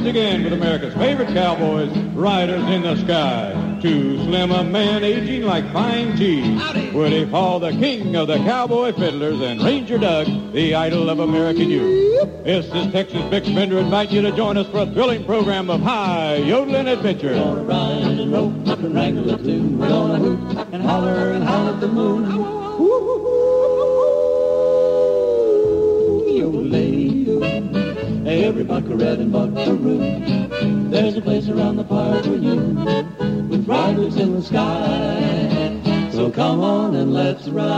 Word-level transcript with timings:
once 0.00 0.08
again 0.08 0.42
with 0.42 0.54
America's 0.54 0.94
favorite 0.94 1.28
cowboys, 1.28 1.94
Riders 2.14 2.64
in 2.70 2.80
the 2.80 2.96
Sky. 2.96 3.78
Too 3.82 4.16
slim 4.24 4.50
a 4.50 4.64
man 4.64 5.04
aging 5.04 5.42
like 5.42 5.70
fine 5.74 6.16
cheese. 6.16 6.58
Howdy, 6.58 6.90
Woody 6.92 7.26
Paul, 7.26 7.60
the 7.60 7.72
king 7.72 8.16
of 8.16 8.26
the 8.26 8.38
cowboy 8.38 8.94
fiddlers, 8.94 9.42
and 9.42 9.62
Ranger 9.62 9.98
Doug, 9.98 10.26
the 10.54 10.74
idol 10.74 11.10
of 11.10 11.18
American 11.18 11.68
youth. 11.68 12.30
This 12.44 12.64
is 12.64 12.90
Texas 12.92 13.20
Bix 13.24 13.54
Bender 13.54 13.78
inviting 13.78 14.16
you 14.16 14.22
to 14.22 14.32
join 14.32 14.56
us 14.56 14.66
for 14.68 14.78
a 14.78 14.86
thrilling 14.86 15.22
program 15.26 15.68
of 15.68 15.82
high 15.82 16.36
yodeling 16.36 16.88
adventure. 16.88 17.34
gonna 17.34 17.62
ride 17.62 18.02
and 18.02 18.32
rope 18.32 18.52
and 18.78 18.94
wrangle 18.94 19.24
the 19.24 19.36
tune. 19.36 19.78
We're 19.78 19.88
gonna 19.90 20.18
hoot 20.18 20.66
and 20.72 20.82
holler 20.82 21.32
and 21.32 21.44
holler 21.44 21.74
at 21.74 21.80
the 21.80 21.88
moon. 21.88 22.24
Yodelay, 22.24 23.49
every 28.50 28.64
buckaroo 28.64 29.00
and 29.00 29.30
buckaroo. 29.30 30.90
There's 30.90 31.16
a 31.16 31.20
place 31.20 31.48
around 31.48 31.76
the 31.76 31.84
park 31.84 32.24
for 32.24 32.34
you 32.34 32.56
with 33.48 33.64
riders 33.68 34.16
in 34.16 34.34
the 34.34 34.42
sky. 34.42 36.10
So 36.10 36.32
come 36.32 36.60
on 36.60 36.96
and 36.96 37.14
let's 37.14 37.46
ride. 37.46 37.70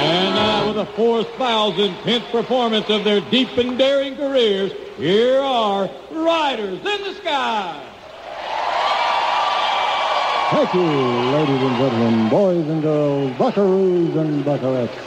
And 0.00 0.34
now 0.34 0.66
with 0.66 0.74
the 0.74 0.86
4,010th 1.00 2.32
performance 2.32 2.90
of 2.90 3.04
their 3.04 3.20
deep 3.20 3.56
and 3.56 3.78
daring 3.78 4.16
careers, 4.16 4.72
here 4.96 5.38
are 5.38 5.88
Riders 6.10 6.80
in 6.80 7.02
the 7.04 7.14
Sky. 7.20 7.87
Thank 10.50 10.72
you, 10.72 10.80
ladies 10.80 11.60
and 11.60 11.76
gentlemen, 11.76 12.28
boys 12.30 12.66
and 12.68 12.82
girls, 12.82 13.30
buckaroos 13.32 14.16
and 14.16 14.42
buckarettes. 14.42 14.98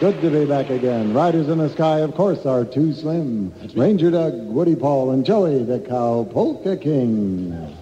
Good 0.00 0.18
to 0.22 0.30
be 0.30 0.46
back 0.46 0.70
again. 0.70 1.12
Riders 1.12 1.50
in 1.50 1.58
the 1.58 1.68
Sky, 1.68 1.98
of 1.98 2.14
course, 2.14 2.46
are 2.46 2.64
too 2.64 2.94
slim. 2.94 3.52
Ranger 3.74 4.10
Doug, 4.10 4.32
Woody 4.46 4.74
Paul, 4.74 5.10
and 5.10 5.26
Joey 5.26 5.62
the 5.62 5.80
Cow 5.80 6.26
Polka 6.32 6.74
King. 6.78 7.76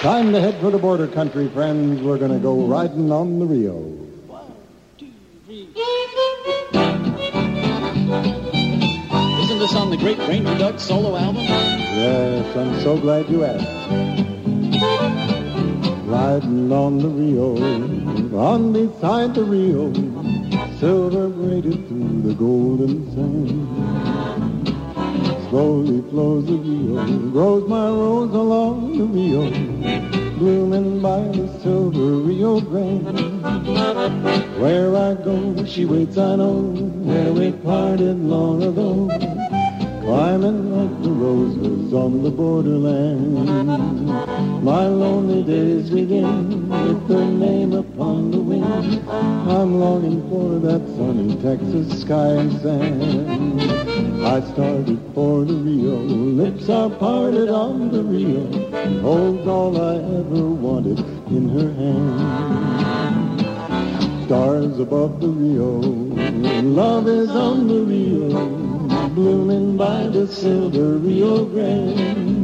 Time 0.00 0.32
to 0.32 0.40
head 0.40 0.60
for 0.60 0.72
the 0.72 0.78
border 0.78 1.06
country, 1.06 1.48
friends. 1.48 2.02
We're 2.02 2.18
going 2.18 2.32
to 2.32 2.40
go 2.40 2.66
riding 2.66 3.12
on 3.12 3.38
the 3.38 3.46
Rio. 3.46 3.76
Isn't 9.44 9.58
this 9.60 9.76
on 9.76 9.90
the 9.90 9.96
great 9.96 10.18
Ranger 10.18 10.58
Doug 10.58 10.80
solo 10.80 11.16
album? 11.16 11.44
Yes, 11.44 12.56
I'm 12.56 12.80
so 12.82 12.98
glad 12.98 13.28
you 13.30 13.44
asked. 13.44 14.33
Riding 16.14 16.70
on 16.70 16.98
the 16.98 17.08
Rio, 17.08 17.56
on 18.38 18.72
beside 18.72 19.34
the 19.34 19.42
Rio, 19.42 19.92
silver 20.78 21.28
braided 21.28 21.88
through 21.88 22.22
the 22.22 22.34
golden 22.34 23.10
sand. 23.14 23.50
Slowly 25.48 26.02
flows 26.10 26.46
the 26.46 26.52
Rio, 26.52 27.04
grows 27.32 27.68
my 27.68 27.88
rose 27.88 28.32
along 28.32 28.96
the 28.96 29.06
Rio, 29.06 29.50
blooming 30.38 31.02
by 31.02 31.18
the 31.18 31.48
silver 31.62 32.22
Rio 32.28 32.60
Grande. 32.60 33.42
Where 34.60 34.96
I 34.96 35.14
go, 35.14 35.64
she 35.64 35.84
waits, 35.84 36.16
I 36.16 36.36
know, 36.36 36.60
where 37.08 37.32
we 37.32 37.50
parted 37.50 38.20
long 38.20 38.62
ago 38.62 39.10
climbing 40.04 40.70
like 40.70 41.02
the 41.02 41.10
roses 41.10 41.63
on 41.94 42.22
the 42.22 42.30
borderland. 42.30 43.46
My 44.64 44.86
lonely 44.86 45.42
days 45.44 45.90
begin 45.90 46.68
with 46.68 47.08
her 47.08 47.24
name 47.24 47.72
upon 47.72 48.30
the 48.32 48.40
wind. 48.40 49.08
I'm 49.08 49.78
longing 49.78 50.28
for 50.28 50.58
that 50.58 50.86
sunny 50.96 51.36
Texas 51.40 52.00
sky 52.00 52.28
and 52.28 52.60
sand. 52.60 53.60
I 54.24 54.40
started 54.52 55.00
for 55.14 55.44
the 55.44 55.54
Rio, 55.54 55.96
lips 55.96 56.68
are 56.68 56.90
parted 56.90 57.48
on 57.48 57.90
the 57.90 58.02
Rio, 58.02 58.44
holds 59.00 59.46
all 59.46 59.80
I 59.80 59.96
ever 59.96 60.48
wanted 60.48 60.98
in 61.28 61.48
her 61.50 61.72
hand. 61.74 63.40
Stars 64.24 64.78
above 64.80 65.20
the 65.20 65.28
Rio, 65.28 65.80
love 66.62 67.06
is 67.06 67.30
on 67.30 67.68
the 67.68 67.82
Rio, 67.82 68.63
blooming 69.14 69.76
by 69.76 70.08
the 70.08 70.26
silver 70.26 70.98
Rio 70.98 71.44
Grande. 71.44 72.34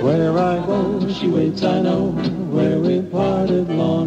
Where 0.00 0.38
I 0.38 0.64
go, 0.64 1.08
she 1.08 1.26
waits, 1.26 1.64
I 1.64 1.80
know, 1.80 2.12
where 2.52 2.78
we 2.78 3.02
parted 3.02 3.68
long 3.68 3.97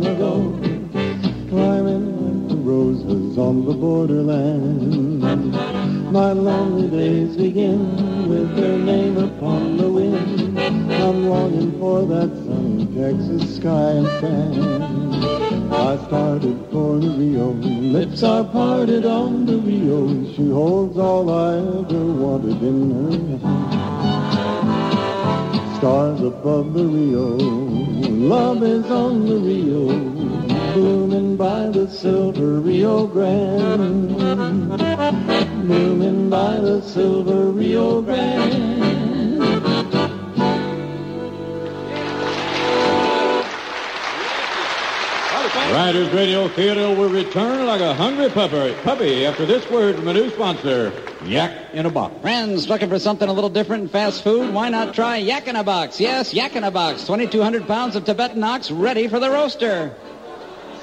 return 47.33 47.65
like 47.65 47.79
a 47.79 47.93
hungry 47.93 48.29
puppy, 48.29 48.73
puppy 48.83 49.25
after 49.25 49.45
this 49.45 49.65
word 49.69 49.95
from 49.95 50.09
a 50.09 50.13
new 50.13 50.29
sponsor, 50.31 50.91
Yak 51.23 51.73
in 51.73 51.85
a 51.85 51.89
Box. 51.89 52.19
Friends, 52.19 52.67
looking 52.67 52.89
for 52.89 52.99
something 52.99 53.29
a 53.29 53.31
little 53.31 53.49
different 53.49 53.83
in 53.83 53.89
fast 53.89 54.21
food? 54.21 54.53
Why 54.53 54.67
not 54.67 54.93
try 54.93 55.15
Yak 55.15 55.47
in 55.47 55.55
a 55.55 55.63
Box? 55.63 55.97
Yes, 55.97 56.33
Yak 56.33 56.57
in 56.57 56.65
a 56.65 56.71
Box. 56.71 57.07
2,200 57.07 57.65
pounds 57.65 57.95
of 57.95 58.03
Tibetan 58.03 58.43
ox 58.43 58.69
ready 58.69 59.07
for 59.07 59.17
the 59.17 59.29
roaster. 59.29 59.95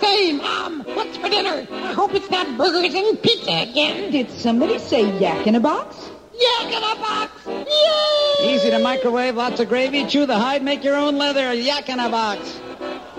Say, 0.00 0.32
Mom, 0.32 0.84
what's 0.94 1.18
for 1.18 1.28
dinner? 1.28 1.66
I 1.70 1.92
hope 1.92 2.14
it's 2.14 2.30
not 2.30 2.56
burgers 2.56 2.94
and 2.94 3.22
pizza 3.22 3.68
again. 3.68 4.10
Did 4.10 4.30
somebody 4.30 4.78
say 4.78 5.18
yak 5.18 5.46
in 5.46 5.54
a 5.54 5.60
box? 5.60 6.08
Yak 6.32 6.72
in 6.72 6.82
a 6.82 6.94
box! 7.02 7.46
Yay! 7.46 8.54
Easy 8.54 8.70
to 8.70 8.78
microwave, 8.78 9.36
lots 9.36 9.60
of 9.60 9.68
gravy. 9.68 10.06
Chew 10.06 10.24
the 10.24 10.38
hide, 10.38 10.62
make 10.62 10.82
your 10.82 10.96
own 10.96 11.18
leather. 11.18 11.52
Yak 11.52 11.90
in 11.90 12.00
a 12.00 12.08
Box. 12.08 12.58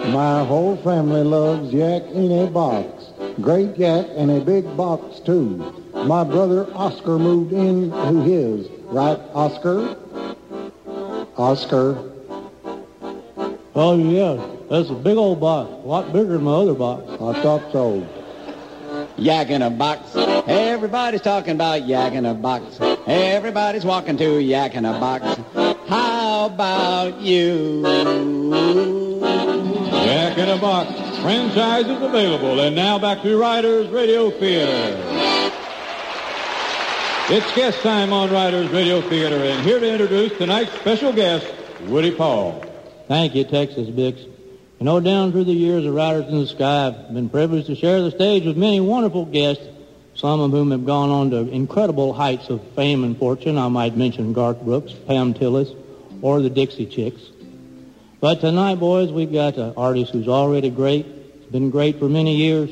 My 0.07 0.43
whole 0.43 0.77
family 0.77 1.23
loves 1.23 1.71
yak 1.71 2.03
in 2.05 2.31
a 2.31 2.47
box. 2.47 2.98
Great 3.41 3.77
yak 3.77 4.07
and 4.15 4.31
a 4.31 4.41
big 4.41 4.75
box, 4.77 5.19
too. 5.19 5.57
My 5.93 6.23
brother 6.23 6.67
Oscar 6.73 7.19
moved 7.19 7.53
in 7.53 7.91
to 7.91 8.21
his. 8.21 8.67
Right, 8.85 9.19
Oscar? 9.33 9.95
Oscar. 11.37 11.97
Oh, 13.75 13.97
yeah. 13.97 14.45
That's 14.69 14.89
a 14.89 14.95
big 14.95 15.17
old 15.17 15.39
box. 15.39 15.71
A 15.71 15.87
lot 15.87 16.11
bigger 16.13 16.33
than 16.33 16.43
my 16.43 16.53
other 16.53 16.73
box. 16.73 17.03
I 17.09 17.41
thought 17.41 17.71
so. 17.71 18.07
Yak 19.17 19.49
in 19.49 19.61
a 19.61 19.69
Box. 19.69 20.15
Everybody's 20.15 21.21
talking 21.21 21.51
about 21.51 21.85
yak 21.85 22.13
in 22.13 22.25
a 22.25 22.33
box. 22.33 22.79
Everybody's 23.05 23.83
walking 23.83 24.17
to 24.17 24.41
yak 24.41 24.75
in 24.75 24.85
a 24.85 24.93
box. 24.93 25.39
How 25.87 26.45
about 26.45 27.19
you? 27.19 27.81
Yak 29.91 30.37
in 30.37 30.49
a 30.49 30.57
Box. 30.57 31.08
Franchise 31.21 31.85
is 31.85 32.01
available. 32.01 32.59
And 32.61 32.75
now 32.75 32.97
back 32.97 33.21
to 33.23 33.37
Riders 33.37 33.89
Radio 33.89 34.31
Theater. 34.31 34.97
It's 37.31 37.55
guest 37.55 37.81
time 37.81 38.13
on 38.13 38.31
Riders 38.31 38.69
Radio 38.71 39.01
Theater. 39.01 39.35
And 39.35 39.63
here 39.65 39.79
to 39.79 39.91
introduce 39.91 40.37
tonight's 40.37 40.71
special 40.73 41.11
guest, 41.11 41.45
Woody 41.87 42.11
Paul. 42.11 42.63
Thank 43.07 43.35
you, 43.35 43.43
Texas 43.43 43.89
Bix. 43.89 44.23
You 44.79 44.85
know, 44.85 45.01
down 45.01 45.33
through 45.33 45.43
the 45.43 45.53
years 45.53 45.85
of 45.85 45.93
Riders 45.93 46.25
in 46.29 46.39
the 46.39 46.47
Sky, 46.47 46.87
I've 46.87 47.13
been 47.13 47.29
privileged 47.29 47.67
to 47.67 47.75
share 47.75 48.01
the 48.01 48.11
stage 48.11 48.45
with 48.45 48.55
many 48.55 48.79
wonderful 48.79 49.25
guests, 49.25 49.63
some 50.15 50.39
of 50.39 50.51
whom 50.51 50.71
have 50.71 50.85
gone 50.85 51.09
on 51.09 51.31
to 51.31 51.49
incredible 51.49 52.13
heights 52.13 52.49
of 52.49 52.63
fame 52.75 53.03
and 53.03 53.17
fortune. 53.17 53.57
I 53.57 53.67
might 53.67 53.97
mention 53.97 54.31
Garth 54.31 54.61
Brooks, 54.61 54.93
Pam 54.93 55.33
Tillis, 55.33 55.75
or 56.21 56.41
the 56.41 56.49
Dixie 56.49 56.85
Chicks. 56.85 57.21
But 58.19 58.41
tonight, 58.41 58.75
boys, 58.75 59.11
we've 59.11 59.31
got 59.31 59.55
an 59.55 59.73
artist 59.77 60.11
who's 60.11 60.27
already 60.27 60.69
great, 60.69 61.51
been 61.51 61.69
great 61.69 61.99
for 61.99 62.09
many 62.09 62.35
years. 62.35 62.69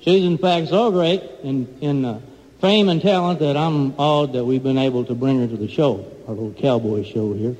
She's 0.00 0.24
in 0.24 0.36
fact 0.36 0.68
so 0.68 0.90
great 0.90 1.22
in, 1.42 1.66
in 1.80 2.04
uh, 2.04 2.20
fame 2.60 2.90
and 2.90 3.00
talent 3.00 3.38
that 3.40 3.56
I'm 3.56 3.94
awed 3.98 4.34
that 4.34 4.44
we've 4.44 4.62
been 4.62 4.76
able 4.76 5.04
to 5.06 5.14
bring 5.14 5.40
her 5.40 5.46
to 5.46 5.56
the 5.56 5.68
show, 5.68 6.04
our 6.28 6.34
little 6.34 6.52
cowboy 6.52 7.04
show 7.04 7.32
here. 7.32 7.56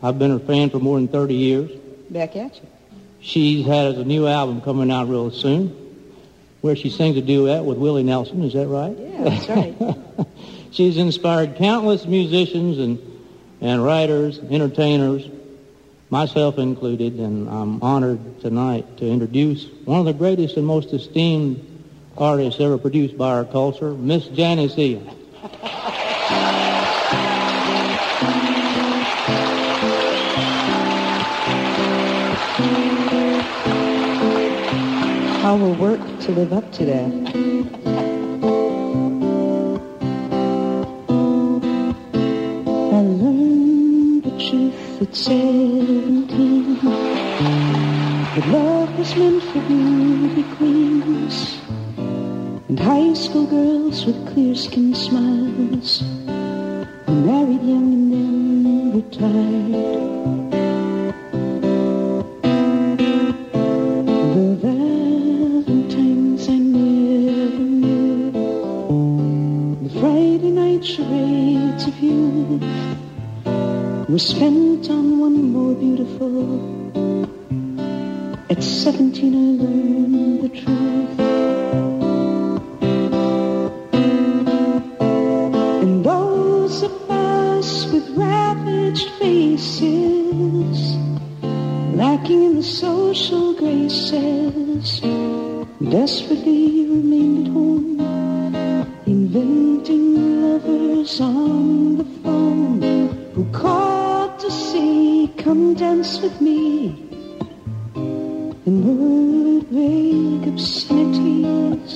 I've 0.00 0.18
been 0.18 0.30
her 0.30 0.38
fan 0.38 0.70
for 0.70 0.78
more 0.78 0.96
than 0.96 1.08
30 1.08 1.34
years. 1.34 1.70
Back 2.10 2.36
at 2.36 2.54
you. 2.56 2.68
She's 3.20 3.66
has 3.66 3.98
a 3.98 4.04
new 4.04 4.28
album 4.28 4.60
coming 4.60 4.90
out 4.92 5.08
real 5.08 5.32
soon 5.32 5.68
where 6.60 6.76
she 6.76 6.90
sings 6.90 7.16
a 7.16 7.20
duet 7.20 7.64
with 7.64 7.78
Willie 7.78 8.04
Nelson. 8.04 8.44
Is 8.44 8.52
that 8.52 8.68
right? 8.68 8.96
Yeah, 8.96 9.24
that's 9.24 9.48
right. 9.48 10.26
She's 10.70 10.98
inspired 10.98 11.56
countless 11.56 12.06
musicians 12.06 12.78
and, 12.78 13.00
and 13.60 13.82
writers, 13.82 14.38
entertainers, 14.38 15.28
myself 16.10 16.58
included, 16.58 17.14
and 17.14 17.48
I'm 17.48 17.82
honored 17.82 18.40
tonight 18.40 18.98
to 18.98 19.08
introduce 19.08 19.66
one 19.84 20.00
of 20.00 20.06
the 20.06 20.12
greatest 20.12 20.56
and 20.56 20.66
most 20.66 20.92
esteemed 20.92 21.64
artists 22.16 22.60
ever 22.60 22.78
produced 22.78 23.18
by 23.18 23.30
our 23.30 23.44
culture, 23.44 23.92
Miss 23.92 24.26
Janis 24.28 24.78
Ian. 24.78 25.10
I 35.44 35.52
will 35.52 35.74
work 35.74 36.00
to 36.20 36.32
live 36.32 36.52
up 36.52 36.72
to 36.72 36.84
that. 36.86 37.85
At 45.00 45.14
seventeen. 45.14 46.80
That 48.34 48.46
love 48.46 48.98
was 48.98 49.14
meant 49.16 49.42
for 49.42 49.60
beauty 49.60 50.44
queens 50.56 51.60
and 52.68 52.78
high 52.78 53.12
school 53.14 53.46
girls 53.46 54.04
with 54.06 54.26
clear 54.32 54.54
skin 54.54 54.94
smiles 54.94 56.00
who 57.06 57.14
married 57.26 57.62
young 57.62 57.92
and 57.92 58.12
then 58.12 58.92
retired. 58.94 59.96
Charades 70.82 71.88
of 71.88 71.98
youth 71.98 72.62
were 74.08 74.18
spent 74.20 74.88
on 74.88 75.18
one 75.18 75.50
more 75.52 75.74
beautiful. 75.74 76.86
At 78.48 78.62
17 78.62 79.34
I 79.34 79.62
learned 79.62 80.42
the 80.44 80.48
truth. 80.48 81.20
And 85.82 86.04
those 86.04 86.84
of 86.84 87.10
us 87.10 87.86
with 87.92 88.08
ravaged 88.10 89.10
faces, 89.18 90.96
lacking 91.92 92.44
in 92.44 92.56
the 92.56 92.62
social 92.62 93.54
graces, 93.54 95.00
desperately 95.80 96.86
remained 96.86 97.48
at 97.48 97.52
home 97.52 98.00
inventing 99.06 100.42
lovers 100.42 101.20
on 101.20 101.95
come 105.56 105.72
dance 105.74 106.20
with 106.20 106.38
me. 106.42 106.92
And 108.66 108.76
word 108.84 109.64
vague 109.70 110.46
obscenities. 110.52 111.92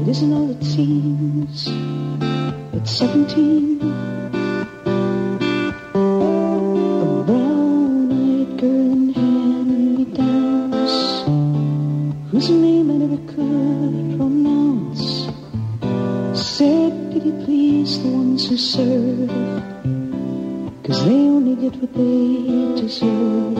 It 0.00 0.08
isn't 0.08 0.32
all 0.34 0.50
it 0.50 0.62
seems. 0.62 1.68
At 2.76 2.86
17, 2.86 3.80
a 5.94 7.22
brown-eyed 7.24 8.50
girl 8.60 8.92
in 8.96 9.14
hand-me-downs 9.14 10.94
whose 12.30 12.50
name 12.50 12.90
I 12.90 12.96
never 13.04 13.20
could 13.32 14.16
pronounce 14.18 15.04
said, 16.34 16.92
"Did 17.12 17.22
pity 17.22 17.32
please 17.44 17.92
the 18.02 18.08
ones 18.08 18.42
who 18.46 18.56
serve, 18.58 19.30
cause 20.94 21.04
they 21.06 21.28
only 21.28 21.56
get 21.56 21.74
what 21.80 21.92
they 21.94 22.80
deserve. 22.80 23.58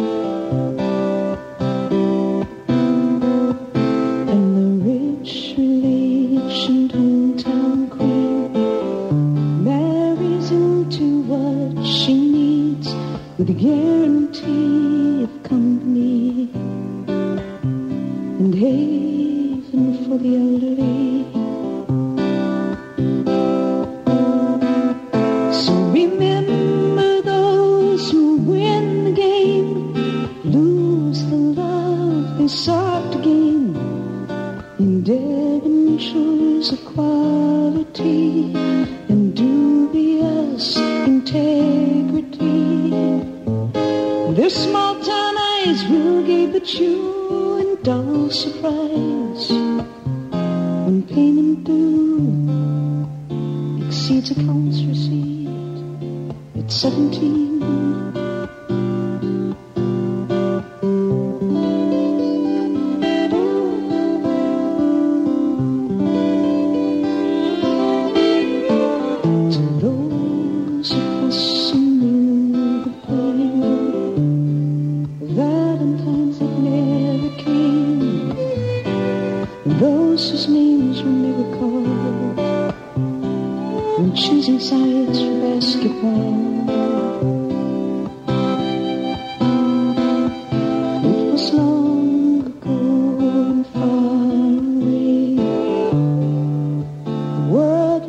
And 4.32 4.46
the 4.56 4.68
rich 4.88 5.54
relationed 5.58 6.92
hometown 6.92 7.90
queen 7.90 8.52
marries 9.64 10.50
into 10.50 11.22
what 11.22 11.84
she 11.84 12.14
needs 12.14 12.88
with 13.36 13.50
Their 44.34 44.50
small 44.50 44.96
town 44.96 45.34
eyes 45.38 45.84
will 45.88 46.26
gape 46.26 46.56
at 46.56 46.74
you 46.74 47.56
in 47.58 47.80
dull 47.84 48.30
surprise 48.30 49.48
when 50.84 51.04
payment 51.06 51.62
due 51.62 53.06
exceeds 53.86 54.32
accounts 54.32 54.82
received 54.82 56.34
at 56.58 56.68
17. 56.68 58.13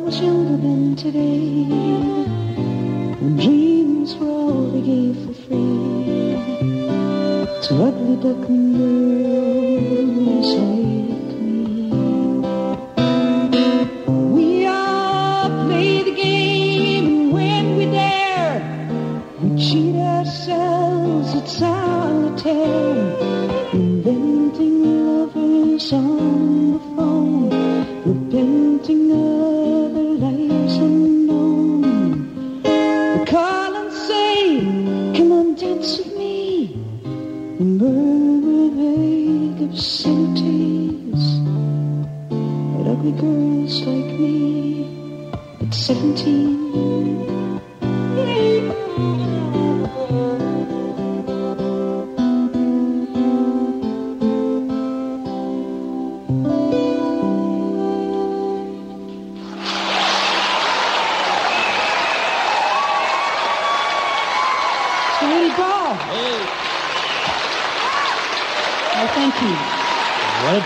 Was 0.06 0.20
younger 0.20 0.56
than 0.56 0.94
today, 0.94 1.64
when 3.18 3.36
dreams 3.36 4.14
were 4.14 4.28
all 4.28 4.66
we 4.70 4.80
gave 4.80 5.16
for 5.26 5.34
free. 5.34 6.06
To 7.66 7.74
ugly 7.82 8.14
girls 8.22 8.38
like 8.38 9.35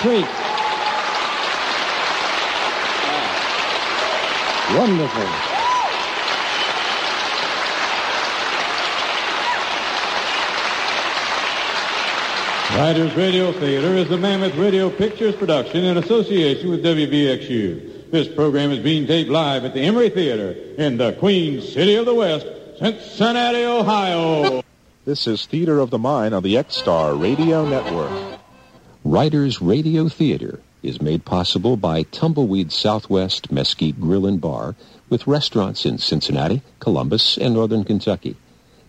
What 0.03 0.15
a. 0.15 0.23
Wonderful. 4.79 5.23
Riders 12.79 13.15
Radio 13.15 13.53
Theater 13.53 13.89
is 13.89 14.09
the 14.09 14.17
Mammoth 14.17 14.57
Radio 14.57 14.89
Pictures 14.89 15.37
production 15.37 15.85
in 15.85 15.99
association 15.99 16.71
with 16.71 16.83
WVXU. 16.83 18.11
This 18.11 18.27
program 18.29 18.71
is 18.71 18.79
being 18.79 19.07
taped 19.07 19.29
live 19.29 19.67
at 19.67 19.75
the 19.75 19.83
Emery 19.83 20.09
Theater 20.09 20.53
in 20.79 20.97
the 20.97 21.13
Queen 21.13 21.61
City 21.61 21.97
of 21.97 22.07
the 22.07 22.15
West, 22.15 22.47
Cincinnati, 22.79 23.65
Ohio. 23.65 24.63
This 25.05 25.27
is 25.27 25.45
Theater 25.45 25.79
of 25.79 25.91
the 25.91 25.99
Mind 25.99 26.35
on 26.35 26.43
the 26.43 26.57
X-Star 26.57 27.15
Radio 27.15 27.69
Network. 27.69 28.30
Riders 29.11 29.61
Radio 29.61 30.09
Theater 30.09 30.61
is 30.85 31.03
made 31.03 31.25
possible 31.25 31.77
by 31.77 32.05
Tumbleweed 32.05 32.71
Southwest 32.71 33.51
Mesquite 33.51 34.01
Grill 34.01 34.25
and 34.25 34.41
Bar 34.41 34.77
with 35.09 35.27
restaurants 35.27 35.85
in 35.85 35.99
Cincinnati, 35.99 36.63
Columbus, 36.79 37.37
and 37.37 37.55
Northern 37.55 37.83
Kentucky. 37.83 38.37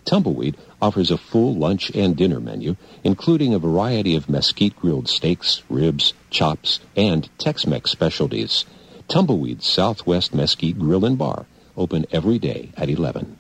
Tumbleweed 0.06 0.58
offers 0.80 1.10
a 1.10 1.18
full 1.18 1.56
lunch 1.56 1.90
and 1.96 2.16
dinner 2.16 2.40
menu, 2.40 2.75
including 3.04 3.56
a 3.56 3.58
variety 3.58 4.16
of 4.16 4.30
mesquite 4.30 4.75
grilled 4.75 5.10
steaks, 5.10 5.63
ribs, 5.70 6.13
chops, 6.30 6.82
and 6.96 7.28
Tex-Mex 7.40 7.90
specialties. 7.90 8.66
Tumbleweed 9.08 9.63
Southwest 9.63 10.36
Mesquite 10.36 10.78
Grill 10.78 11.04
and 11.04 11.18
Bar, 11.18 11.48
open 11.75 12.06
every 12.12 12.38
day 12.38 12.70
at 12.78 12.92
11. 12.92 13.40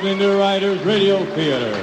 To 0.00 0.38
Riders 0.38 0.82
Radio 0.86 1.22
Theater. 1.34 1.74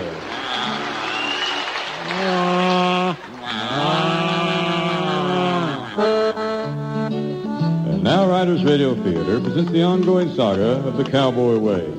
And 7.85 8.03
now 8.03 8.27
Riders 8.27 8.65
Radio 8.65 8.95
Theater 8.95 9.39
presents 9.39 9.71
the 9.71 9.83
ongoing 9.83 10.33
saga 10.33 10.83
of 10.87 10.97
the 10.97 11.03
Cowboy 11.03 11.59
Way. 11.59 11.93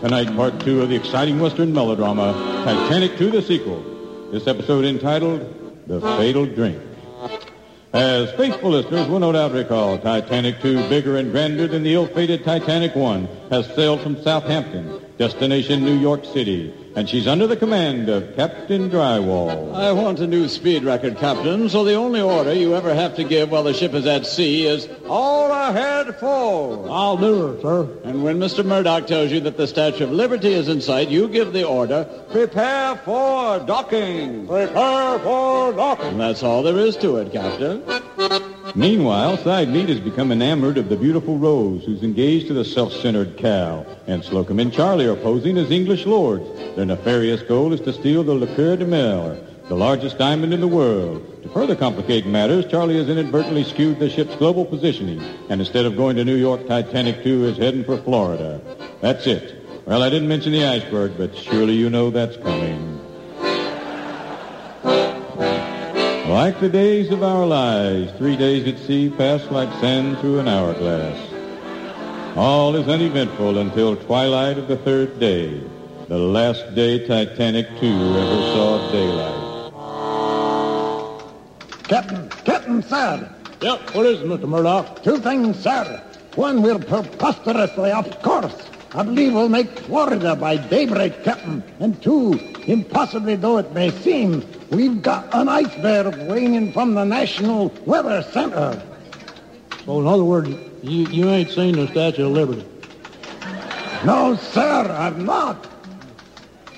Tonight, 0.00 0.34
part 0.34 0.58
two 0.60 0.80
of 0.80 0.88
the 0.88 0.96
exciting 0.96 1.38
Western 1.38 1.74
melodrama, 1.74 2.32
Titanic 2.64 3.18
2, 3.18 3.30
the 3.30 3.42
sequel. 3.42 3.84
This 4.32 4.46
episode 4.46 4.86
entitled 4.86 5.86
The 5.86 6.00
Fatal 6.00 6.46
Drink. 6.46 6.80
As 7.92 8.32
faithful 8.32 8.70
listeners 8.70 9.06
will 9.06 9.20
no 9.20 9.32
doubt 9.32 9.52
recall, 9.52 9.98
Titanic 9.98 10.62
2, 10.62 10.88
bigger 10.88 11.18
and 11.18 11.30
grander 11.30 11.66
than 11.66 11.82
the 11.82 11.92
ill-fated 11.92 12.42
Titanic 12.42 12.94
1, 12.94 13.28
has 13.50 13.66
sailed 13.74 14.00
from 14.00 14.22
Southampton, 14.22 15.04
destination 15.18 15.84
New 15.84 15.98
York 15.98 16.24
City, 16.24 16.72
and 16.94 17.08
she's 17.08 17.26
under 17.26 17.46
the 17.46 17.56
command 17.56 18.08
of 18.08 18.36
Captain 18.36 18.88
Drywall. 18.88 19.74
I 19.74 19.90
want 19.90 20.20
a 20.20 20.26
new 20.26 20.48
speed 20.48 20.84
record, 20.84 21.18
Captain, 21.18 21.68
so 21.68 21.84
the 21.84 21.94
only 21.94 22.20
order 22.20 22.52
you 22.52 22.76
ever 22.76 22.94
have 22.94 23.16
to 23.16 23.24
give 23.24 23.50
while 23.50 23.64
the 23.64 23.74
ship 23.74 23.94
is 23.94 24.06
at 24.06 24.26
sea 24.26 24.66
is 24.66 24.88
all 25.08 25.50
ahead 25.50 26.16
full. 26.20 26.90
I'll 26.92 27.16
do 27.16 27.48
her, 27.48 27.60
sir. 27.60 27.88
And 28.04 28.22
when 28.22 28.38
Mr. 28.38 28.64
Murdoch 28.64 29.08
tells 29.08 29.32
you 29.32 29.40
that 29.40 29.56
the 29.56 29.66
Statue 29.66 30.04
of 30.04 30.12
Liberty 30.12 30.52
is 30.52 30.68
in 30.68 30.80
sight, 30.80 31.08
you 31.08 31.28
give 31.28 31.52
the 31.52 31.64
order, 31.64 32.04
prepare 32.30 32.94
for 32.96 33.58
docking. 33.58 34.46
Prepare 34.46 35.18
for 35.18 35.72
docking. 35.72 36.06
And 36.06 36.20
that's 36.20 36.44
all 36.44 36.62
there 36.62 36.78
is 36.78 36.96
to 36.98 37.16
it, 37.16 37.32
Captain. 37.32 37.82
Meanwhile, 38.74 39.38
Side 39.38 39.68
Meat 39.68 39.88
has 39.88 40.00
become 40.00 40.30
enamored 40.30 40.78
of 40.78 40.88
the 40.88 40.96
beautiful 40.96 41.38
Rose, 41.38 41.84
who's 41.84 42.02
engaged 42.02 42.48
to 42.48 42.54
the 42.54 42.64
self-centered 42.64 43.36
Cal, 43.36 43.86
and 44.06 44.24
Slocum 44.24 44.60
and 44.60 44.72
Charlie 44.72 45.06
are 45.06 45.16
posing 45.16 45.56
as 45.58 45.70
English 45.70 46.06
lords. 46.06 46.44
Their 46.76 46.84
nefarious 46.84 47.42
goal 47.42 47.72
is 47.72 47.80
to 47.82 47.92
steal 47.92 48.24
the 48.24 48.34
Le 48.34 48.46
Coeur 48.54 48.76
de 48.76 48.86
Mer, 48.86 49.40
the 49.68 49.74
largest 49.74 50.18
diamond 50.18 50.52
in 50.54 50.60
the 50.60 50.68
world. 50.68 51.42
To 51.42 51.48
further 51.50 51.76
complicate 51.76 52.26
matters, 52.26 52.66
Charlie 52.66 52.96
has 52.96 53.08
inadvertently 53.08 53.64
skewed 53.64 53.98
the 53.98 54.10
ship's 54.10 54.36
global 54.36 54.64
positioning, 54.64 55.20
and 55.48 55.60
instead 55.60 55.86
of 55.86 55.96
going 55.96 56.16
to 56.16 56.24
New 56.24 56.36
York, 56.36 56.66
Titanic 56.66 57.22
2 57.22 57.46
is 57.46 57.58
heading 57.58 57.84
for 57.84 57.96
Florida. 57.98 58.60
That's 59.00 59.26
it. 59.26 59.56
Well, 59.86 60.02
I 60.02 60.10
didn't 60.10 60.28
mention 60.28 60.52
the 60.52 60.66
iceberg, 60.66 61.16
but 61.16 61.36
surely 61.36 61.74
you 61.74 61.90
know 61.90 62.10
that's 62.10 62.36
coming. 62.36 62.97
Like 66.38 66.60
the 66.60 66.68
days 66.68 67.10
of 67.10 67.24
our 67.24 67.44
lives, 67.44 68.12
three 68.12 68.36
days 68.36 68.68
at 68.68 68.78
sea 68.86 69.10
pass 69.10 69.42
like 69.50 69.68
sand 69.80 70.18
through 70.20 70.38
an 70.38 70.46
hourglass. 70.46 71.18
All 72.36 72.76
is 72.76 72.86
uneventful 72.86 73.58
until 73.58 73.96
twilight 73.96 74.56
of 74.56 74.68
the 74.68 74.76
third 74.76 75.18
day, 75.18 75.60
the 76.06 76.16
last 76.16 76.76
day 76.76 77.04
Titanic 77.04 77.66
2 77.80 77.86
ever 77.86 78.40
saw 78.54 78.92
daylight. 78.92 79.72
Captain, 81.88 82.28
Captain, 82.44 82.82
sir. 82.84 83.34
Yep, 83.60 83.96
what 83.96 84.06
is 84.06 84.20
it, 84.20 84.28
Mr. 84.28 84.48
Murdoch? 84.48 85.02
Two 85.02 85.18
things, 85.18 85.58
sir. 85.58 86.00
One, 86.36 86.62
we're 86.62 86.78
preposterously 86.78 87.90
off 87.90 88.22
course. 88.22 88.54
I 88.92 89.02
believe 89.02 89.34
we'll 89.34 89.50
make 89.50 89.68
Florida 89.80 90.34
by 90.34 90.56
daybreak, 90.56 91.22
Captain. 91.22 91.62
And 91.78 92.00
two, 92.02 92.32
impossibly 92.66 93.36
though 93.36 93.58
it 93.58 93.72
may 93.72 93.90
seem, 93.90 94.46
we've 94.70 95.02
got 95.02 95.28
an 95.34 95.48
iceberg 95.48 96.16
weighing 96.28 96.54
in 96.54 96.72
from 96.72 96.94
the 96.94 97.04
National 97.04 97.68
Weather 97.84 98.22
Center. 98.32 98.82
So, 99.84 100.00
in 100.00 100.06
other 100.06 100.24
words, 100.24 100.48
you, 100.82 101.06
you 101.08 101.28
ain't 101.28 101.50
seen 101.50 101.76
the 101.76 101.86
Statue 101.88 102.26
of 102.26 102.32
Liberty. 102.32 102.64
No, 104.04 104.36
sir, 104.36 104.90
I've 104.90 105.18
not. 105.18 105.66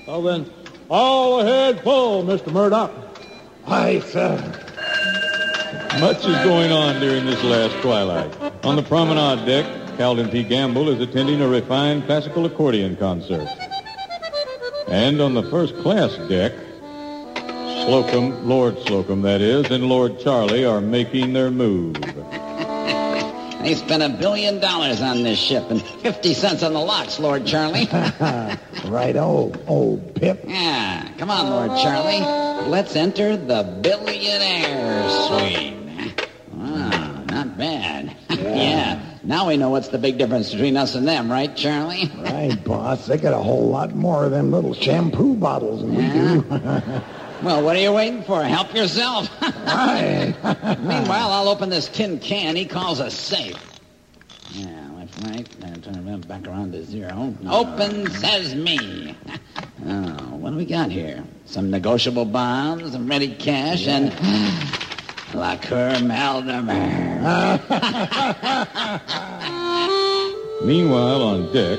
Well, 0.07 0.23
then, 0.23 0.50
all 0.88 1.40
ahead 1.40 1.83
full, 1.83 2.25
Mr. 2.25 2.52
Murdoch. 2.52 2.90
Aye, 3.67 4.00
sir. 4.00 4.37
Much 6.00 6.19
is 6.25 6.37
going 6.45 6.73
on 6.73 7.00
during 7.00 7.26
this 7.26 7.43
last 7.45 7.75
twilight. 7.83 8.33
On 8.64 8.75
the 8.75 8.83
promenade 8.83 9.45
deck, 9.45 9.80
Calvin 10.00 10.30
P. 10.30 10.42
Gamble 10.45 10.88
is 10.88 10.99
attending 10.99 11.42
a 11.42 11.47
refined 11.47 12.07
classical 12.07 12.47
accordion 12.47 12.97
concert. 12.97 13.47
And 14.88 15.21
on 15.21 15.35
the 15.35 15.42
first 15.42 15.76
class 15.76 16.16
deck, 16.26 16.54
Slocum, 17.85 18.49
Lord 18.49 18.78
Slocum 18.87 19.21
that 19.21 19.42
is, 19.42 19.71
and 19.71 19.90
Lord 19.90 20.19
Charlie 20.19 20.64
are 20.64 20.80
making 20.80 21.35
their 21.35 21.50
move. 21.50 21.97
They 23.61 23.75
spent 23.75 24.02
a 24.02 24.09
billion 24.09 24.59
dollars 24.59 25.02
on 25.02 25.23
this 25.23 25.38
ship 25.38 25.71
and 25.71 25.83
50 25.83 26.33
cents 26.33 26.62
on 26.62 26.73
the 26.73 26.80
locks, 26.80 27.21
Lord 27.21 27.45
Charlie. 27.45 27.87
Right, 28.87 29.14
old, 29.16 29.62
old 29.66 30.14
Pip. 30.14 30.42
Yeah, 30.49 31.12
come 31.19 31.30
on, 31.30 31.50
Lord 31.50 31.78
Charlie. 31.78 32.21
Let's 32.71 32.97
enter 32.97 33.37
the 33.37 33.64
billionaire 33.83 35.11
suite. 35.11 36.26
Wow, 36.54 37.23
not 37.25 37.59
bad. 37.59 38.16
Yeah. 38.30 39.00
Now 39.31 39.47
we 39.47 39.57
know 39.57 39.71
what's 39.71 39.87
the 39.91 39.99
big 39.99 40.19
difference 40.19 40.51
between 40.51 40.77
us 40.77 40.97
and 40.97 41.07
them, 41.07 41.31
right, 41.31 41.55
Charlie? 41.55 42.11
Right, 42.19 42.65
boss. 42.65 43.07
They 43.07 43.17
got 43.17 43.33
a 43.33 43.39
whole 43.39 43.69
lot 43.69 43.95
more 43.95 44.25
of 44.25 44.33
them 44.33 44.51
little 44.51 44.75
shampoo 44.75 45.37
bottles 45.37 45.83
than 45.83 45.95
we 45.95 46.03
do. 46.09 47.03
Well, 47.43 47.63
what 47.63 47.75
are 47.75 47.81
you 47.81 47.93
waiting 47.93 48.23
for? 48.25 48.43
Help 48.43 48.75
yourself. 48.75 49.31
Aye. 49.41 50.35
Meanwhile, 50.83 51.31
I'll 51.31 51.49
open 51.49 51.71
this 51.71 51.89
tin 51.89 52.19
can 52.19 52.55
he 52.55 52.67
calls 52.67 53.01
a 53.01 53.11
safe. 53.11 53.57
Yeah, 54.51 54.91
left, 54.95 55.25
right, 55.25 55.49
then 55.61 55.81
turn 55.81 56.07
around, 56.07 56.29
back 56.29 56.47
around 56.47 56.73
to 56.73 56.85
zero. 56.85 57.35
Open 57.49 58.11
sesame. 58.11 59.17
Oh, 59.87 60.37
what 60.37 60.51
do 60.51 60.57
we 60.57 60.67
got 60.67 60.91
here? 60.91 61.25
Some 61.47 61.71
negotiable 61.71 62.27
bonds, 62.27 62.93
some 62.93 63.09
ready 63.09 63.35
cash, 63.35 63.87
and 63.87 64.13
Liqueur 65.35 65.95
Maldemer. 66.01 67.61
Meanwhile, 70.65 71.23
on 71.23 71.53
deck, 71.53 71.79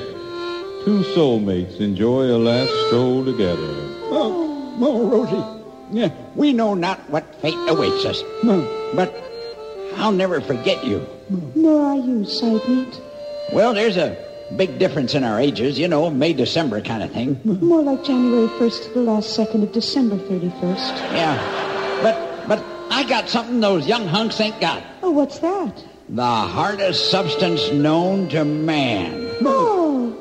two 0.84 1.04
soulmates 1.14 1.80
enjoy 1.80 2.24
a 2.24 2.38
last 2.38 2.70
stroll 2.86 3.24
together. 3.24 3.72
no, 4.10 5.08
Rosie. 5.10 5.44
Yeah, 5.92 6.10
we 6.34 6.52
know 6.52 6.74
not 6.74 6.98
what 7.10 7.34
fate 7.36 7.54
awaits 7.68 8.04
us, 8.06 8.22
No. 8.42 8.62
but 8.94 9.14
I'll 9.96 10.10
never 10.12 10.40
forget 10.40 10.84
you. 10.84 11.06
Nor 11.54 11.84
are 11.86 11.96
you, 11.96 12.24
side 12.24 12.66
meat. 12.68 13.00
Well, 13.52 13.74
there's 13.74 13.96
a 13.98 14.16
big 14.56 14.78
difference 14.78 15.14
in 15.14 15.22
our 15.22 15.38
ages, 15.38 15.78
you 15.78 15.86
know, 15.88 16.08
May, 16.10 16.32
December 16.32 16.80
kind 16.80 17.02
of 17.02 17.12
thing. 17.12 17.38
More 17.44 17.82
like 17.82 18.02
January 18.04 18.48
1st 18.58 18.84
to 18.84 18.90
the 18.94 19.00
last 19.02 19.34
second 19.34 19.62
of 19.62 19.72
December 19.72 20.16
31st. 20.16 20.96
Yeah, 21.12 21.36
but 22.02 22.16
but 22.16 22.31
I 23.02 23.04
got 23.04 23.28
something 23.28 23.58
those 23.58 23.84
young 23.84 24.06
hunks 24.06 24.40
ain't 24.40 24.60
got. 24.60 24.80
Oh, 25.02 25.10
what's 25.10 25.40
that? 25.40 25.84
The 26.08 26.22
hardest 26.24 27.10
substance 27.10 27.72
known 27.72 28.28
to 28.28 28.44
man. 28.44 29.38
Oh, 29.40 30.16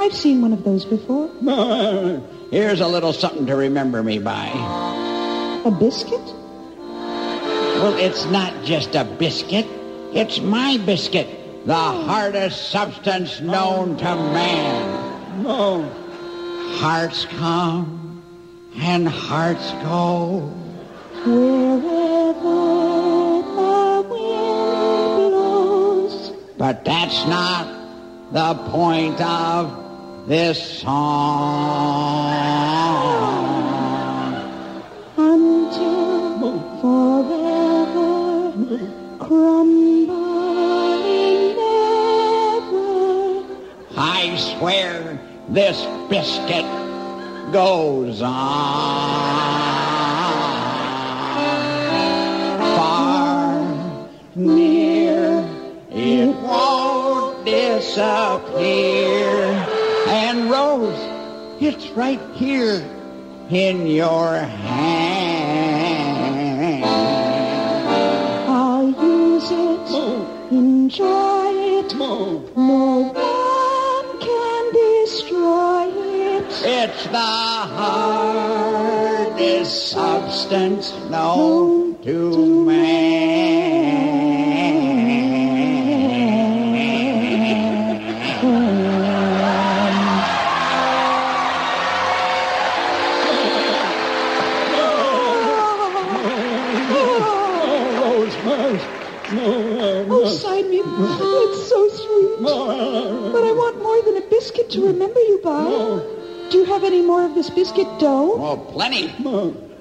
I've 0.00 0.14
seen 0.14 0.40
one 0.40 0.54
of 0.54 0.64
those 0.64 0.86
before. 0.86 1.28
Here's 2.50 2.80
a 2.80 2.88
little 2.88 3.12
something 3.12 3.44
to 3.48 3.54
remember 3.54 4.02
me 4.02 4.18
by. 4.18 4.46
A 5.66 5.70
biscuit? 5.70 6.24
Well, 6.78 7.98
it's 7.98 8.24
not 8.24 8.64
just 8.64 8.94
a 8.94 9.04
biscuit. 9.04 9.66
It's 10.14 10.40
my 10.40 10.78
biscuit. 10.86 11.66
The 11.66 11.74
hardest 11.74 12.70
substance 12.70 13.42
known 13.42 13.98
to 13.98 14.16
man. 14.16 15.42
No. 15.42 15.82
Hearts 16.78 17.26
come 17.26 18.22
and 18.76 19.06
hearts 19.06 19.70
go. 19.82 20.50
Wherever 21.26 22.01
But 26.62 26.84
that's 26.84 27.26
not 27.26 27.66
the 28.30 28.54
point 28.70 29.20
of 29.20 30.28
this 30.28 30.78
song. 30.78 32.30
Until 35.16 36.60
forever 36.80 38.12
crumbling 39.18 40.06
never. 41.56 42.78
I 43.98 44.36
swear 44.36 45.18
this 45.48 45.84
biscuit 46.08 46.64
goes 47.52 48.22
on. 48.22 49.42
Far, 52.76 53.64
near, 54.36 54.71
won't 57.96 58.44
disappear. 58.46 59.36
And 60.08 60.50
Rose, 60.50 60.98
it's 61.60 61.88
right 61.90 62.20
here 62.34 62.82
in 63.50 63.86
your 63.86 64.36
hand. 64.36 65.24
I'll 68.48 68.90
use 68.90 69.50
it, 69.50 69.90
enjoy 70.52 71.52
it. 71.78 71.94
No 71.94 72.40
one 72.54 74.18
can 74.20 74.72
destroy 74.72 75.88
it. 75.88 76.44
It's 76.64 77.04
the 77.06 77.18
hardest 78.38 79.08
substance 79.90 80.92
known 81.10 81.96
to 82.02 82.64
man. 82.64 83.71
To 104.72 104.86
remember 104.86 105.20
you 105.20 105.40
by. 105.42 105.64
Do 106.50 106.58
you 106.58 106.64
have 106.66 106.84
any 106.84 107.02
more 107.02 107.24
of 107.24 107.34
this 107.34 107.48
biscuit 107.50 107.86
dough? 107.98 108.32
Oh, 108.38 108.56
plenty. 108.72 109.08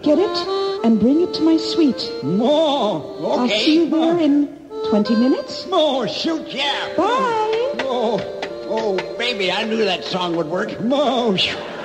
Get 0.04 0.17
it 0.19 0.38
and 0.86 0.99
bring 0.99 1.21
it 1.21 1.34
to 1.36 1.41
my 1.41 1.58
suite. 1.58 2.10
More. 2.23 3.01
I'll 3.39 3.47
see 3.49 3.75
you 3.84 3.89
there 3.89 4.17
in 4.19 4.47
20 4.89 5.15
minutes. 5.15 5.67
Oh, 5.71 6.06
shoot, 6.08 6.47
yeah. 6.47 6.88
Bye. 6.97 7.75
Oh, 7.84 8.38
Oh, 8.73 8.95
baby, 9.17 9.51
I 9.51 9.63
knew 9.65 9.84
that 9.84 10.06
song 10.06 10.36
would 10.38 10.47
work. 10.47 10.80
no. 10.82 11.36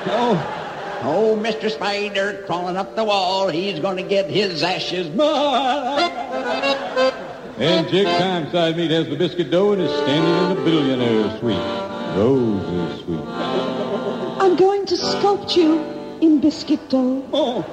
Oh, 0.06 0.52
Oh, 1.02 1.36
Mr. 1.40 1.68
Spider 1.70 2.42
crawling 2.46 2.76
up 2.76 2.94
the 2.96 3.04
wall, 3.04 3.48
he's 3.48 3.78
going 3.80 3.96
to 3.98 4.02
get 4.02 4.30
his 4.30 4.62
ashes. 4.62 5.08
And 7.58 7.88
Jig 7.88 8.06
Time 8.06 8.50
Side 8.50 8.76
Meat 8.76 8.90
has 8.90 9.08
the 9.08 9.16
biscuit 9.16 9.50
dough 9.50 9.72
and 9.72 9.82
is 9.82 9.90
standing 9.90 10.34
in 10.44 10.48
the 10.56 10.62
billionaire 10.70 11.38
suite. 11.38 11.85
Rose's 12.16 13.04
suite. 13.04 13.20
I'm 14.42 14.56
going 14.56 14.86
to 14.86 14.94
sculpt 14.94 15.56
you 15.56 15.78
in 16.20 16.40
biscuit 16.40 16.88
dough. 16.88 17.22
oh, 17.32 17.64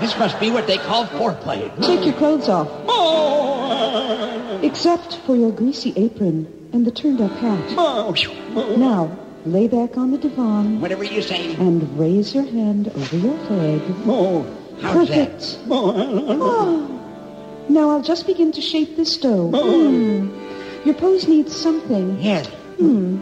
This 0.00 0.16
must 0.18 0.38
be 0.40 0.50
what 0.50 0.66
they 0.66 0.78
call 0.78 1.04
foreplay. 1.06 1.60
Take 1.84 2.04
your 2.04 2.14
clothes 2.14 2.48
off, 2.48 2.68
oh, 2.88 4.60
except 4.62 5.16
for 5.26 5.36
your 5.36 5.52
greasy 5.52 5.92
apron 5.96 6.46
and 6.72 6.86
the 6.86 6.90
turned-up 6.90 7.32
hat. 7.32 7.64
oh, 7.78 8.74
Now, 8.78 9.16
lay 9.44 9.68
back 9.68 9.96
on 9.96 10.10
the 10.10 10.18
divan 10.18 10.80
Whatever 10.80 11.04
you 11.04 11.22
say. 11.22 11.54
and 11.56 11.98
raise 11.98 12.34
your 12.34 12.44
hand 12.44 12.88
over 12.88 13.16
your 13.16 13.36
head. 13.48 13.82
oh, 14.06 14.42
How's 14.80 15.08
that? 15.08 15.30
Perfect. 15.30 15.58
oh, 15.70 15.92
Oh. 16.40 16.92
Now 17.68 17.90
I'll 17.90 18.02
just 18.02 18.26
begin 18.26 18.52
to 18.52 18.60
shape 18.62 18.96
this 18.96 19.16
dough. 19.16 19.50
Hmm. 19.50 20.28
Your 20.86 20.94
pose 20.94 21.26
needs 21.26 21.54
something. 21.54 22.20
Yes. 22.22 22.46
Hmm. 22.78 23.18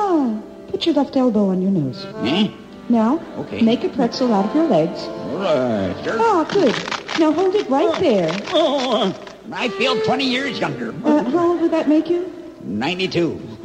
Ah, 0.00 0.38
put 0.70 0.86
your 0.86 0.94
left 0.94 1.16
elbow 1.16 1.48
on 1.50 1.60
your 1.60 1.70
nose. 1.70 2.06
Eh? 2.22 2.48
Now, 2.88 3.20
Okay. 3.38 3.60
make 3.60 3.84
a 3.84 3.88
pretzel 3.88 4.32
out 4.32 4.46
of 4.46 4.54
your 4.54 4.66
legs. 4.68 5.02
All 5.02 5.36
right, 5.38 5.94
sir. 6.04 6.16
Ah, 6.20 6.44
good. 6.50 6.74
Now 7.18 7.32
hold 7.32 7.54
it 7.54 7.68
right 7.68 7.94
there. 8.00 8.30
oh, 8.52 9.12
I 9.52 9.68
feel 9.68 10.00
20 10.00 10.24
years 10.24 10.58
younger. 10.60 10.94
Uh, 11.04 11.24
how 11.24 11.48
old 11.50 11.60
would 11.62 11.70
that 11.72 11.88
make 11.88 12.08
you? 12.08 12.30
92. 12.64 13.40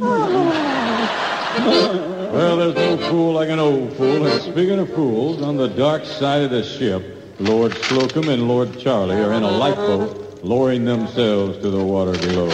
Well, 2.34 2.56
there's 2.56 2.74
no 2.74 2.96
fool 3.10 3.32
like 3.34 3.48
an 3.48 3.60
old 3.60 3.92
fool. 3.96 4.26
And 4.26 4.42
speaking 4.42 4.80
of 4.80 4.92
fools, 4.92 5.40
on 5.40 5.56
the 5.56 5.68
dark 5.68 6.04
side 6.04 6.42
of 6.42 6.50
the 6.50 6.64
ship, 6.64 7.04
Lord 7.38 7.72
Slocum 7.74 8.28
and 8.28 8.48
Lord 8.48 8.76
Charlie 8.80 9.20
are 9.22 9.32
in 9.32 9.44
a 9.44 9.50
lifeboat, 9.52 10.42
lowering 10.42 10.84
themselves 10.84 11.58
to 11.58 11.70
the 11.70 11.82
water 11.84 12.10
below. 12.18 12.48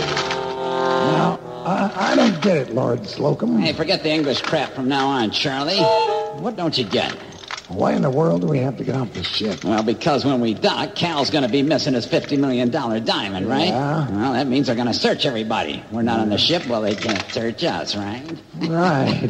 I, 1.67 2.13
I 2.13 2.17
don't 2.17 2.41
get 2.43 2.57
it, 2.57 2.75
Lord 2.75 3.07
Slocum. 3.07 3.59
Hey, 3.59 3.73
forget 3.73 4.03
the 4.03 4.11
English 4.11 4.43
crap 4.43 4.71
from 4.73 4.89
now 4.89 5.09
on, 5.09 5.31
Charlie. 5.31 5.79
What 6.41 6.57
don't 6.57 6.77
you 6.77 6.85
get? 6.85 7.15
Why 7.71 7.93
in 7.93 8.03
the 8.03 8.11
world 8.11 8.41
do 8.41 8.49
we 8.49 8.59
have 8.59 8.77
to 8.79 8.85
get 8.85 8.97
off 8.97 9.13
the 9.13 9.23
ship? 9.23 9.63
Well, 9.63 9.85
because 9.85 10.25
when 10.25 10.41
we 10.41 10.55
dock, 10.55 10.97
Cal's 10.97 11.31
going 11.31 11.45
to 11.45 11.49
be 11.49 11.63
missing 11.63 11.95
his 11.95 12.05
$50 12.05 12.37
million 12.37 12.69
diamond, 12.69 13.49
right? 13.49 13.69
Yeah. 13.69 14.11
Well, 14.11 14.33
that 14.33 14.49
means 14.49 14.67
they're 14.67 14.75
going 14.75 14.89
to 14.89 14.95
search 14.95 15.25
everybody. 15.25 15.85
We're 15.93 16.03
not 16.03 16.19
on 16.19 16.31
the 16.31 16.39
ship, 16.39 16.67
well, 16.67 16.83
they 16.83 16.97
can't 16.97 17.23
search 17.31 17.63
us, 17.63 17.95
right? 17.95 18.25
Right. 18.57 19.29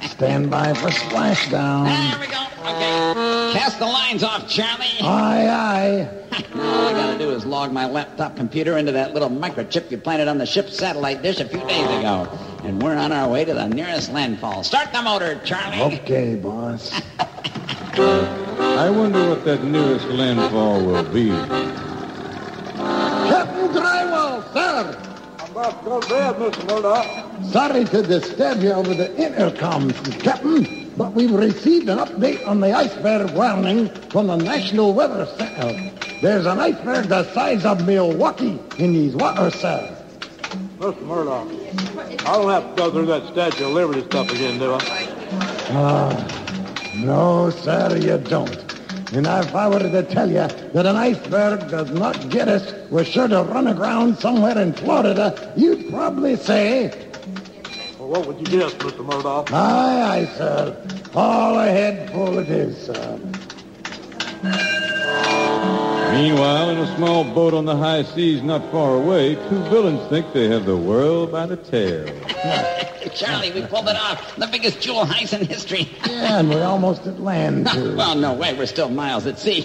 Stand 0.08 0.50
by 0.50 0.72
for 0.72 0.88
splashdown. 0.88 1.84
There 1.84 2.20
we 2.20 2.26
go. 2.26 2.44
Okay. 2.70 3.58
Cast 3.58 3.78
the 3.78 3.86
lines 3.86 4.22
off, 4.22 4.48
Charlie. 4.48 4.86
Aye, 5.02 5.48
aye. 5.48 6.08
All 6.54 6.88
I 6.88 6.92
got 6.92 7.12
to 7.12 7.18
do 7.18 7.30
is 7.30 7.44
log 7.44 7.70
my 7.72 7.86
laptop 7.86 8.36
computer 8.36 8.78
into 8.78 8.92
that 8.92 9.12
little 9.12 9.30
microchip 9.30 9.90
you 9.90 9.98
planted 9.98 10.28
on 10.28 10.38
the 10.38 10.46
ship's 10.46 10.76
satellite 10.76 11.22
dish 11.22 11.38
a 11.40 11.48
few 11.48 11.60
days 11.60 11.84
ago. 11.86 12.28
And 12.64 12.82
we're 12.82 12.96
on 12.96 13.12
our 13.12 13.28
way 13.28 13.44
to 13.44 13.54
the 13.54 13.68
nearest 13.68 14.12
landfall. 14.12 14.64
Start 14.64 14.92
the 14.92 15.00
motor, 15.02 15.40
Charlie. 15.44 15.96
Okay, 15.96 16.34
boss. 16.34 17.00
I 17.98 18.90
wonder 18.90 19.28
what 19.28 19.44
that 19.44 19.64
nearest 19.64 20.06
landfall 20.06 20.84
will 20.84 21.04
be. 21.04 21.28
Captain 22.76 23.68
Drywall, 23.68 24.52
sir. 24.52 24.98
I'm 25.38 25.50
about 25.50 25.78
to 25.78 25.84
go 25.84 26.00
to 26.00 26.08
bed, 26.08 26.34
Mr. 26.36 26.66
Murdoch. 26.68 27.06
Sorry 27.52 27.84
to 27.84 28.02
disturb 28.02 28.60
you 28.62 28.72
over 28.72 28.94
the 28.94 29.16
intercom, 29.16 29.90
Captain, 30.20 30.90
but 30.96 31.12
we've 31.12 31.32
received 31.32 31.88
an 31.88 31.98
update 31.98 32.46
on 32.46 32.60
the 32.60 32.72
iceberg 32.72 33.30
warning 33.32 33.88
from 34.10 34.26
the 34.26 34.36
National 34.36 34.92
Weather 34.92 35.26
Center. 35.38 35.92
There's 36.20 36.46
an 36.46 36.58
iceberg 36.58 37.06
the 37.06 37.24
size 37.32 37.64
of 37.64 37.86
Milwaukee 37.86 38.58
in 38.78 38.92
these 38.92 39.14
waters, 39.14 39.54
sir. 39.54 39.97
Mr. 40.78 41.02
Murdoch, 41.02 41.48
I 42.24 42.36
don't 42.36 42.50
have 42.50 42.70
to 42.70 42.76
go 42.76 42.90
through 42.92 43.06
that 43.06 43.26
Statue 43.32 43.66
of 43.66 43.72
Liberty 43.72 44.02
stuff 44.02 44.30
again, 44.30 44.60
do 44.60 44.74
I? 44.74 44.78
Ah, 45.70 46.92
no, 47.04 47.50
sir, 47.50 47.96
you 47.96 48.16
don't. 48.28 48.48
And 49.12 49.26
if 49.26 49.54
I 49.56 49.68
were 49.68 49.80
to 49.80 50.02
tell 50.04 50.28
you 50.28 50.46
that 50.74 50.86
an 50.86 50.94
iceberg 50.94 51.68
does 51.68 51.90
not 51.90 52.28
get 52.30 52.46
us, 52.46 52.72
we're 52.90 53.04
sure 53.04 53.26
to 53.26 53.42
run 53.42 53.66
aground 53.66 54.18
somewhere 54.18 54.56
in 54.56 54.72
Florida, 54.72 55.52
you'd 55.56 55.90
probably 55.90 56.36
say, 56.36 57.08
Well, 57.98 58.10
what 58.10 58.26
would 58.28 58.38
you 58.38 58.46
guess, 58.46 58.72
Mr. 58.74 59.04
Murdoch? 59.04 59.52
aye, 59.52 60.20
aye, 60.20 60.36
sir. 60.36 60.76
All 61.14 61.58
ahead 61.58 62.12
full 62.12 62.38
it 62.38 62.50
is, 62.50 62.86
sir. 62.86 63.18
Meanwhile, 66.18 66.70
in 66.70 66.78
a 66.78 66.96
small 66.96 67.22
boat 67.22 67.54
on 67.54 67.64
the 67.64 67.76
high 67.76 68.02
seas 68.02 68.42
not 68.42 68.72
far 68.72 68.96
away, 68.96 69.36
two 69.36 69.62
villains 69.70 70.08
think 70.10 70.32
they 70.32 70.48
have 70.48 70.64
the 70.66 70.76
world 70.76 71.30
by 71.30 71.46
the 71.46 71.56
tail. 71.56 72.06
Charlie, 73.14 73.52
we 73.52 73.62
pulled 73.66 73.88
it 73.88 73.94
off. 73.96 74.34
The 74.36 74.48
biggest 74.48 74.80
jewel 74.80 75.04
heist 75.04 75.38
in 75.38 75.46
history. 75.46 75.88
Yeah, 76.08 76.40
and 76.40 76.50
we're 76.50 76.64
almost 76.64 77.06
at 77.06 77.20
land, 77.20 77.68
too. 77.72 77.96
well, 77.96 78.16
no 78.16 78.32
way. 78.34 78.52
We're 78.54 78.66
still 78.66 78.88
miles 78.88 79.26
at 79.26 79.38
sea. 79.38 79.62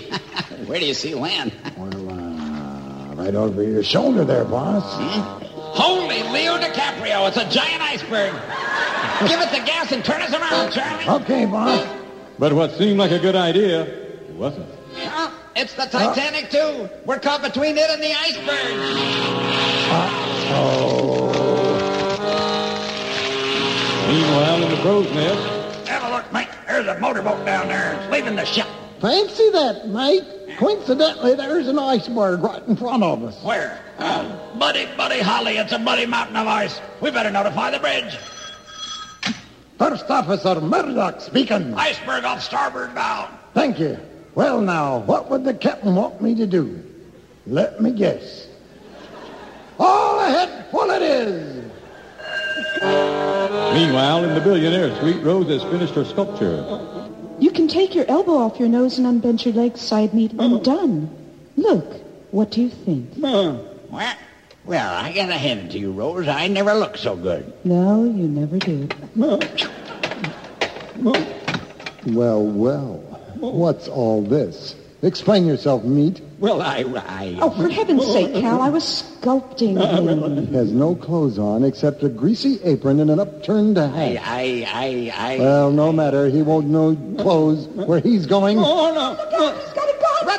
Where 0.68 0.80
do 0.80 0.86
you 0.86 0.94
see 0.94 1.16
land? 1.16 1.52
well, 1.76 2.10
uh, 2.12 3.16
right 3.16 3.34
over 3.34 3.64
your 3.64 3.84
shoulder 3.84 4.24
there, 4.24 4.46
boss. 4.46 4.84
Holy 5.76 6.22
Leo 6.22 6.58
DiCaprio, 6.60 7.28
it's 7.28 7.38
a 7.38 7.50
giant 7.50 7.82
iceberg. 7.82 8.32
Give 9.28 9.40
it 9.40 9.50
the 9.52 9.66
gas 9.66 9.92
and 9.92 10.06
turn 10.06 10.22
us 10.22 10.32
around, 10.34 10.72
Charlie. 10.72 11.22
Okay, 11.24 11.46
boss. 11.46 11.88
But 12.38 12.54
what 12.54 12.74
seemed 12.78 13.00
like 13.00 13.12
a 13.12 13.20
good 13.20 13.36
idea, 13.36 13.82
it 13.84 14.36
wasn't. 14.36 14.68
Huh? 15.56 15.62
It's 15.62 15.74
the 15.74 15.86
Titanic, 15.86 16.50
too. 16.50 16.90
We're 17.06 17.20
caught 17.20 17.42
between 17.42 17.78
it 17.78 17.90
and 17.90 18.02
the 18.02 18.12
iceberg. 18.12 18.74
oh 20.56 21.30
Meanwhile, 24.08 24.64
in 24.64 24.70
the 24.70 24.78
crow's 24.82 25.12
nest, 25.14 25.88
Have 25.88 26.04
a 26.04 26.10
look, 26.16 26.32
mate. 26.34 26.50
There's 26.68 26.88
a 26.88 27.00
motorboat 27.00 27.46
down 27.46 27.68
there. 27.68 27.94
It's 28.00 28.12
leaving 28.12 28.36
the 28.36 28.46
ship. 28.46 28.68
Fancy 29.00 29.50
that, 29.52 29.88
mate. 29.88 30.24
Coincidentally, 30.58 31.36
there's 31.36 31.68
an 31.68 31.80
iceberg 31.80 32.42
right 32.42 32.62
in 32.68 32.76
front 32.76 33.04
of 33.04 33.24
us. 33.24 33.42
Where? 33.44 33.80
Uh, 33.98 34.58
buddy, 34.58 34.88
buddy, 34.96 35.20
Holly, 35.20 35.58
it's 35.58 35.72
a 35.72 35.80
muddy 35.80 36.06
mountain 36.06 36.36
of 36.36 36.48
ice. 36.48 36.80
We 37.02 37.12
better 37.12 37.32
notify 37.32 37.72
the 37.72 37.80
bridge. 37.80 38.18
First 39.78 40.10
Officer 40.10 40.62
Murdoch 40.62 41.22
speaking. 41.22 41.74
Iceberg 41.74 42.24
off 42.24 42.42
starboard 42.42 42.94
bow. 42.96 43.30
Thank 43.54 43.80
you. 43.80 43.98
Well, 44.36 44.62
now, 44.62 45.00
what 45.00 45.30
would 45.30 45.44
the 45.44 45.54
captain 45.54 45.96
want 45.96 46.22
me 46.22 46.34
to 46.36 46.48
do? 46.48 46.84
Let 47.46 47.82
me 47.82 47.92
guess. 47.92 48.48
All 49.80 50.20
ahead 50.20 50.66
full 50.72 50.90
it 50.90 51.02
is. 51.02 51.64
meanwhile, 53.74 54.24
in 54.24 54.34
the 54.34 54.42
billionaire 54.42 54.96
suite, 55.00 55.22
Rose 55.24 55.48
has 55.50 55.62
finished 55.64 55.94
her 55.96 56.06
sculpture. 56.06 56.64
You 57.40 57.52
can 57.52 57.68
take 57.68 57.94
your 57.94 58.06
elbow 58.08 58.38
off 58.38 58.60
your 58.60 58.70
nose 58.70 58.98
and 58.98 59.06
unbend 59.08 59.46
your 59.46 59.54
legs 59.54 59.82
side 59.82 60.14
meat 60.14 60.32
and 60.34 60.64
done. 60.64 61.10
Look, 61.56 61.94
what 62.32 62.50
do 62.52 62.62
you 62.62 62.70
think? 62.70 63.14
What? 63.18 64.18
Well, 64.66 64.94
I 64.96 65.12
gotta 65.12 65.34
hand 65.34 65.60
it 65.60 65.72
to 65.74 65.80
you, 65.80 65.92
Rose. 65.92 66.28
I 66.28 66.48
never 66.48 66.74
looked 66.74 67.00
so 67.00 67.16
good. 67.16 67.54
No, 67.66 68.06
you 68.06 68.28
never 68.28 68.58
did. 68.58 68.96
Well, 72.06 72.44
well. 72.46 73.13
What's 73.52 73.90
all 73.90 74.22
this? 74.22 74.74
Explain 75.02 75.46
yourself, 75.46 75.84
meat. 75.84 76.22
Well, 76.40 76.62
I, 76.62 76.86
I... 76.96 77.38
Oh, 77.42 77.50
for 77.50 77.68
heaven's 77.68 78.06
sake, 78.06 78.34
Cal, 78.36 78.62
I 78.62 78.70
was 78.70 78.84
sculpting 78.86 79.76
him. 80.08 80.48
He 80.48 80.54
has 80.56 80.72
no 80.72 80.96
clothes 80.96 81.38
on 81.38 81.66
except 81.66 82.04
a 82.04 82.10
greasy 82.10 82.62
apron 82.64 83.02
and 83.02 83.12
an 83.12 83.20
upturned 83.20 83.76
hat. 83.76 83.92
I, 83.94 84.66
I, 84.66 85.14
I... 85.14 85.40
Well, 85.40 85.72
no 85.72 85.92
matter. 85.92 86.30
He 86.30 86.42
won't 86.42 86.68
know 86.68 86.96
clothes 87.22 87.68
where 87.68 88.00
he's 88.00 88.26
going. 88.26 88.60
Oh, 88.60 88.94
no. 88.94 89.14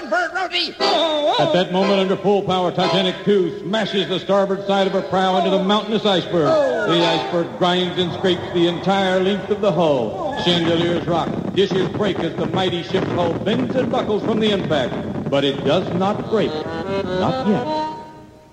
Run 0.03 0.35
Rosie. 0.35 0.75
At 0.81 1.53
that 1.53 1.73
moment, 1.73 2.01
under 2.01 2.17
full 2.17 2.43
power, 2.43 2.71
Titanic 2.71 3.25
2 3.25 3.61
smashes 3.61 4.09
the 4.09 4.19
starboard 4.19 4.67
side 4.67 4.87
of 4.87 4.93
her 4.93 5.03
prow 5.03 5.39
into 5.39 5.51
the 5.51 5.63
mountainous 5.63 6.05
iceberg. 6.05 6.47
The 6.89 7.05
iceberg 7.05 7.59
grinds 7.59 7.99
and 7.99 8.13
scrapes 8.15 8.43
the 8.53 8.67
entire 8.67 9.21
length 9.21 9.51
of 9.51 9.61
the 9.61 9.73
hull. 9.73 10.37
Chandeliers 10.43 11.07
rock, 11.07 11.29
dishes 11.55 11.89
break 11.91 12.19
as 12.19 12.35
the 12.37 12.47
mighty 12.47 12.83
ship's 12.83 13.07
hull 13.09 13.33
bends 13.35 13.75
and 13.77 13.91
buckles 13.91 14.23
from 14.25 14.41
the 14.41 14.51
impact. 14.51 15.31
But 15.31 15.45
it 15.45 15.65
does 15.65 15.89
not 15.95 16.29
break. 16.29 16.53
Not 16.53 17.47
yet. 17.49 17.67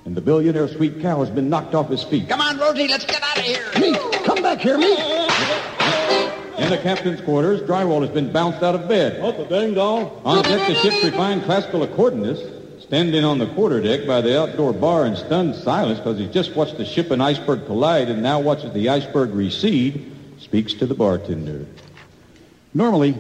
And 0.06 0.16
the 0.16 0.22
billionaire 0.22 0.68
suite 0.68 1.00
Cal 1.02 1.20
has 1.20 1.30
been 1.30 1.50
knocked 1.50 1.76
off 1.76 1.90
his 1.90 2.04
feet. 2.04 2.28
Come 2.30 2.42
on, 2.42 2.58
Rosie, 2.58 2.88
let's 2.88 3.06
get 3.06 3.22
out 3.22 3.38
of 3.38 3.44
here. 3.44 3.66
Meat, 3.80 4.00
come 4.26 4.42
back 4.42 4.60
here, 4.60 4.78
meat. 4.78 4.98
In 6.72 6.78
the 6.78 6.84
captain's 6.84 7.20
quarters, 7.20 7.60
drywall 7.64 8.00
has 8.00 8.12
been 8.12 8.32
bounced 8.32 8.64
out 8.64 8.76
of 8.76 8.88
bed. 8.88 9.22
What 9.22 9.36
the 9.36 9.44
ding 9.44 9.74
dong? 9.74 10.22
On 10.24 10.42
deck, 10.42 10.70
the 10.70 10.76
ship's 10.76 11.04
refined 11.04 11.44
classical 11.44 11.86
accordionist, 11.86 12.82
standing 12.82 13.26
on 13.26 13.40
the 13.40 13.48
quarterdeck 13.48 14.08
by 14.08 14.22
the 14.22 14.40
outdoor 14.40 14.72
bar 14.72 15.06
in 15.06 15.18
stunned 15.18 15.54
silence 15.54 16.00
because 16.00 16.18
he's 16.18 16.32
just 16.32 16.56
watched 16.56 16.78
the 16.78 16.86
ship 16.86 17.12
and 17.12 17.22
iceberg 17.22 17.66
collide 17.66 18.08
and 18.08 18.24
now 18.24 18.40
watches 18.40 18.72
the 18.72 18.88
iceberg 18.88 19.32
recede, 19.32 20.16
speaks 20.40 20.74
to 20.76 20.86
the 20.86 20.96
bartender. 20.96 21.66
Normally, 22.74 23.20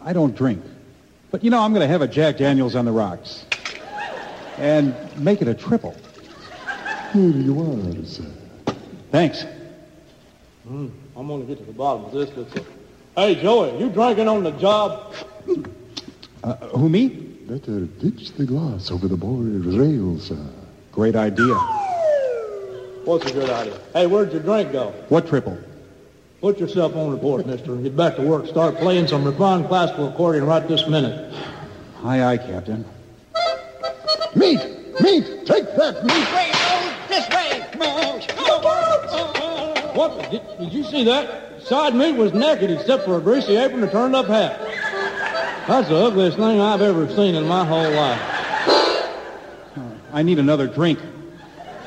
I 0.00 0.12
don't 0.12 0.36
drink. 0.36 0.64
But 1.32 1.42
you 1.42 1.50
know, 1.50 1.62
I'm 1.62 1.72
going 1.72 1.84
to 1.84 1.90
have 1.90 2.02
a 2.02 2.06
Jack 2.06 2.36
Daniels 2.36 2.76
on 2.76 2.84
the 2.84 2.92
rocks. 2.92 3.44
And 4.56 4.94
make 5.18 5.42
it 5.42 5.48
a 5.48 5.54
triple. 5.54 5.96
Here 7.12 7.28
you 7.28 7.60
are, 7.60 8.04
sir. 8.04 8.24
Thanks. 9.10 9.44
Hmm, 10.62 10.90
I'm 11.16 11.26
going 11.26 11.40
to 11.40 11.46
get 11.48 11.58
to 11.58 11.64
the 11.64 11.72
bottom 11.72 12.04
of 12.04 12.12
this. 12.12 12.30
That's 12.30 12.54
it. 12.54 12.83
Hey, 13.16 13.36
Joey, 13.36 13.78
you 13.78 13.90
drinking 13.90 14.26
on 14.26 14.42
the 14.42 14.50
job? 14.52 15.14
Uh, 16.42 16.56
who, 16.76 16.88
me? 16.88 17.08
Better 17.08 17.80
ditch 17.82 18.32
the 18.32 18.44
glass 18.44 18.90
over 18.90 19.06
the 19.06 19.16
board 19.16 19.64
rail, 19.64 20.18
sir. 20.18 20.36
Great 20.90 21.14
idea. 21.14 21.54
What's 23.04 23.30
a 23.30 23.32
good 23.32 23.50
idea? 23.50 23.78
Hey, 23.92 24.06
where'd 24.06 24.32
your 24.32 24.42
drink 24.42 24.72
go? 24.72 24.90
What 25.10 25.28
triple? 25.28 25.56
Put 26.40 26.58
yourself 26.58 26.96
on 26.96 27.12
report, 27.12 27.46
mister, 27.46 27.72
and 27.74 27.84
get 27.84 27.96
back 27.96 28.16
to 28.16 28.22
work. 28.22 28.48
Start 28.48 28.78
playing 28.78 29.06
some 29.06 29.24
refined 29.24 29.68
classical 29.68 30.08
accordion 30.08 30.44
right 30.44 30.66
this 30.66 30.88
minute. 30.88 31.32
Aye, 32.02 32.20
aye, 32.20 32.38
Captain. 32.38 32.84
Meat, 34.34 34.58
meat, 35.00 35.46
take 35.46 35.72
that, 35.76 36.02
meat. 36.04 36.32
Way, 36.34 36.50
Rose, 36.50 36.94
this 37.08 37.28
way. 37.28 37.60
What? 39.94 40.30
Did, 40.32 40.42
did 40.58 40.72
you 40.72 40.82
see 40.82 41.04
that? 41.04 41.43
Side 41.64 41.94
meat 41.94 42.12
was 42.12 42.34
naked 42.34 42.70
except 42.70 43.06
for 43.06 43.16
a 43.16 43.20
greasy 43.20 43.56
apron 43.56 43.82
and 43.82 43.88
a 43.88 43.92
turned 43.92 44.14
up 44.14 44.26
hat. 44.26 44.60
That's 45.66 45.88
the 45.88 45.96
ugliest 45.96 46.36
thing 46.36 46.60
I've 46.60 46.82
ever 46.82 47.08
seen 47.08 47.34
in 47.34 47.48
my 47.48 47.64
whole 47.64 47.90
life. 47.90 48.20
I 50.12 50.22
need 50.22 50.38
another 50.38 50.66
drink. 50.66 50.98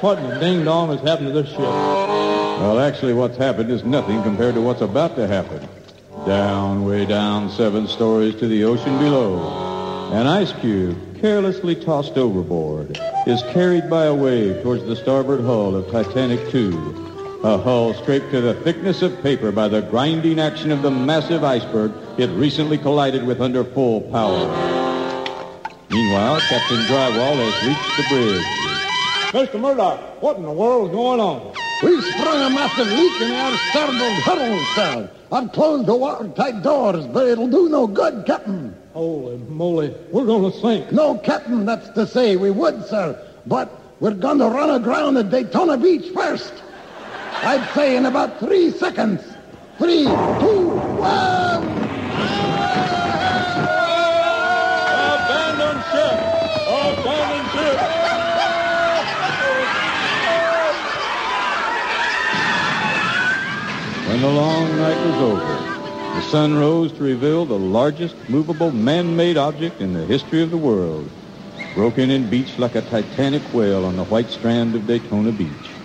What 0.01 0.17
in 0.17 0.29
the 0.29 0.39
ding 0.39 0.65
dong 0.65 0.89
has 0.89 0.99
happened 1.01 1.27
to 1.27 1.33
this 1.33 1.49
ship? 1.49 1.59
Well, 1.59 2.79
actually, 2.79 3.13
what's 3.13 3.37
happened 3.37 3.69
is 3.69 3.83
nothing 3.83 4.23
compared 4.23 4.55
to 4.55 4.61
what's 4.61 4.81
about 4.81 5.15
to 5.15 5.27
happen. 5.27 5.67
Down, 6.25 6.83
way 6.83 7.05
down, 7.05 7.51
seven 7.51 7.87
stories 7.87 8.33
to 8.37 8.47
the 8.47 8.63
ocean 8.63 8.97
below. 8.97 10.11
An 10.11 10.25
ice 10.25 10.53
cube, 10.53 11.21
carelessly 11.21 11.75
tossed 11.75 12.17
overboard, 12.17 12.99
is 13.27 13.43
carried 13.53 13.91
by 13.91 14.05
a 14.05 14.13
wave 14.13 14.63
towards 14.63 14.85
the 14.85 14.95
starboard 14.95 15.41
hull 15.41 15.75
of 15.75 15.91
Titanic 15.91 16.53
II. 16.53 17.06
A 17.43 17.55
hull 17.55 17.93
scraped 17.93 18.31
to 18.31 18.41
the 18.41 18.55
thickness 18.55 19.03
of 19.03 19.21
paper 19.21 19.51
by 19.51 19.67
the 19.67 19.81
grinding 19.83 20.39
action 20.39 20.71
of 20.71 20.81
the 20.81 20.89
massive 20.89 21.43
iceberg 21.43 21.91
it 22.17 22.31
recently 22.31 22.79
collided 22.79 23.25
with 23.27 23.41
under 23.41 23.63
full 23.63 24.01
power. 24.01 24.47
Meanwhile, 25.91 26.39
Captain 26.41 26.79
Drywall 26.87 27.35
has 27.35 27.67
reached 27.67 27.97
the 27.97 28.05
bridge. 28.09 29.49
Mr. 29.53 29.61
Murdoch, 29.61 30.21
what 30.21 30.37
in 30.37 30.43
the 30.43 30.51
world 30.51 30.89
is 30.89 30.95
going 30.95 31.19
on? 31.19 31.53
We've 31.83 32.03
sprung 32.03 32.41
a 32.41 32.49
massive 32.49 32.87
leak 32.87 33.21
in 33.21 33.31
our 33.31 33.55
starboard 33.69 34.13
huddle, 34.23 34.59
sir. 34.73 35.11
I've 35.31 35.51
closed 35.51 35.85
the 35.85 35.95
watertight 35.95 36.63
doors, 36.63 37.05
but 37.05 37.27
it'll 37.27 37.49
do 37.49 37.69
no 37.69 37.85
good, 37.85 38.25
Captain. 38.25 38.75
Holy 38.93 39.37
moly, 39.37 39.93
we're 40.11 40.25
going 40.25 40.51
to 40.51 40.59
sink. 40.59 40.91
No, 40.91 41.19
Captain, 41.19 41.65
that's 41.65 41.87
to 41.89 42.07
say 42.07 42.35
we 42.35 42.49
would, 42.49 42.83
sir. 42.87 43.21
But 43.45 43.69
we're 43.99 44.15
going 44.15 44.39
to 44.39 44.47
run 44.47 44.71
aground 44.71 45.17
at 45.17 45.29
Daytona 45.29 45.77
Beach 45.77 46.11
first. 46.15 46.63
I'd 47.43 47.69
say 47.73 47.95
in 47.95 48.05
about 48.05 48.39
three 48.39 48.71
seconds. 48.71 49.21
Three, 49.77 50.05
two, 50.05 50.69
one. 50.97 51.63
Abandon 55.17 55.77
ship! 55.91 56.17
Abandon 56.67 57.45
ship! 57.53 57.79
When 64.07 64.21
the 64.21 64.27
long 64.27 64.77
night 64.77 65.05
was 65.05 65.21
over, 65.21 65.55
the 66.15 66.21
sun 66.31 66.57
rose 66.57 66.91
to 66.93 67.03
reveal 67.03 67.45
the 67.45 67.59
largest 67.59 68.15
movable 68.29 68.71
man-made 68.71 69.37
object 69.37 69.79
in 69.79 69.93
the 69.93 70.05
history 70.05 70.41
of 70.41 70.49
the 70.49 70.57
world, 70.57 71.07
broken 71.75 72.09
and 72.09 72.29
beached 72.29 72.57
like 72.57 72.75
a 72.75 72.81
titanic 72.81 73.43
whale 73.53 73.85
on 73.85 73.95
the 73.95 74.05
white 74.05 74.31
strand 74.31 74.75
of 74.75 74.87
Daytona 74.87 75.31
Beach. 75.31 75.76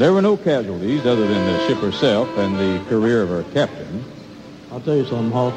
There 0.00 0.14
were 0.14 0.22
no 0.22 0.38
casualties 0.38 1.04
other 1.04 1.26
than 1.26 1.44
the 1.44 1.66
ship 1.66 1.76
herself 1.76 2.26
and 2.38 2.56
the 2.56 2.82
career 2.88 3.22
of 3.22 3.28
her 3.28 3.42
captain. 3.52 4.02
I'll 4.72 4.80
tell 4.80 4.96
you 4.96 5.04
something, 5.04 5.30
Hoff. 5.30 5.52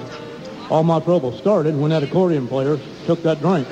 All 0.70 0.84
my 0.84 1.00
trouble 1.00 1.32
started 1.38 1.78
when 1.78 1.92
that 1.92 2.04
accordion 2.04 2.50
player 2.50 2.78
took 3.06 3.24
that 3.24 3.40
drink. 3.40 3.66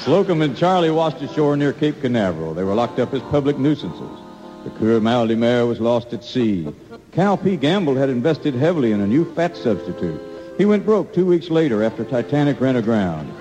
Slocum 0.00 0.42
and 0.42 0.54
Charlie 0.54 0.90
washed 0.90 1.22
ashore 1.22 1.56
near 1.56 1.72
Cape 1.72 2.02
Canaveral. 2.02 2.52
They 2.52 2.64
were 2.64 2.74
locked 2.74 2.98
up 2.98 3.14
as 3.14 3.22
public 3.22 3.56
nuisances. 3.56 4.20
The 4.64 4.70
Coeur 4.78 5.00
Mal 5.00 5.26
de 5.26 5.36
Mer 5.36 5.64
was 5.64 5.80
lost 5.80 6.12
at 6.12 6.22
sea. 6.22 6.68
Cal 7.12 7.38
P. 7.38 7.56
Gamble 7.56 7.94
had 7.94 8.10
invested 8.10 8.54
heavily 8.54 8.92
in 8.92 9.00
a 9.00 9.06
new 9.06 9.24
fat 9.32 9.56
substitute. 9.56 10.20
He 10.58 10.66
went 10.66 10.84
broke 10.84 11.14
two 11.14 11.24
weeks 11.24 11.48
later 11.48 11.82
after 11.82 12.04
Titanic 12.04 12.60
ran 12.60 12.76
aground. 12.76 13.32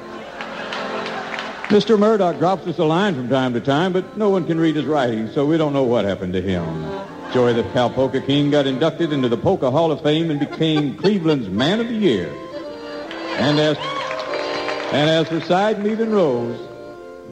Mr. 1.68 2.00
Murdoch 2.00 2.40
drops 2.40 2.66
us 2.66 2.78
a 2.78 2.86
line 2.86 3.14
from 3.14 3.28
time 3.28 3.54
to 3.54 3.60
time, 3.60 3.92
but 3.92 4.16
no 4.16 4.30
one 4.30 4.48
can 4.48 4.58
read 4.58 4.78
his 4.78 4.86
writing, 4.86 5.30
so 5.32 5.46
we 5.46 5.58
don't 5.58 5.74
know 5.74 5.84
what 5.84 6.06
happened 6.06 6.32
to 6.32 6.42
him. 6.42 6.64
Joey 7.34 7.52
the 7.52 7.64
Cowpoke 7.64 8.26
King 8.26 8.50
got 8.50 8.66
inducted 8.66 9.12
into 9.12 9.28
the 9.28 9.36
Polka 9.36 9.70
Hall 9.70 9.92
of 9.92 10.02
Fame 10.02 10.32
and 10.32 10.40
became 10.40 10.96
Cleveland's 10.96 11.50
Man 11.50 11.82
of 11.82 11.90
the 11.90 11.94
Year. 11.94 12.34
And 13.38 13.60
as 13.60 13.78
and 14.94 15.10
as 15.10 15.28
for 15.28 15.42
Side 15.42 15.84
Meat 15.84 16.00
and 16.00 16.14
Rose, 16.14 16.58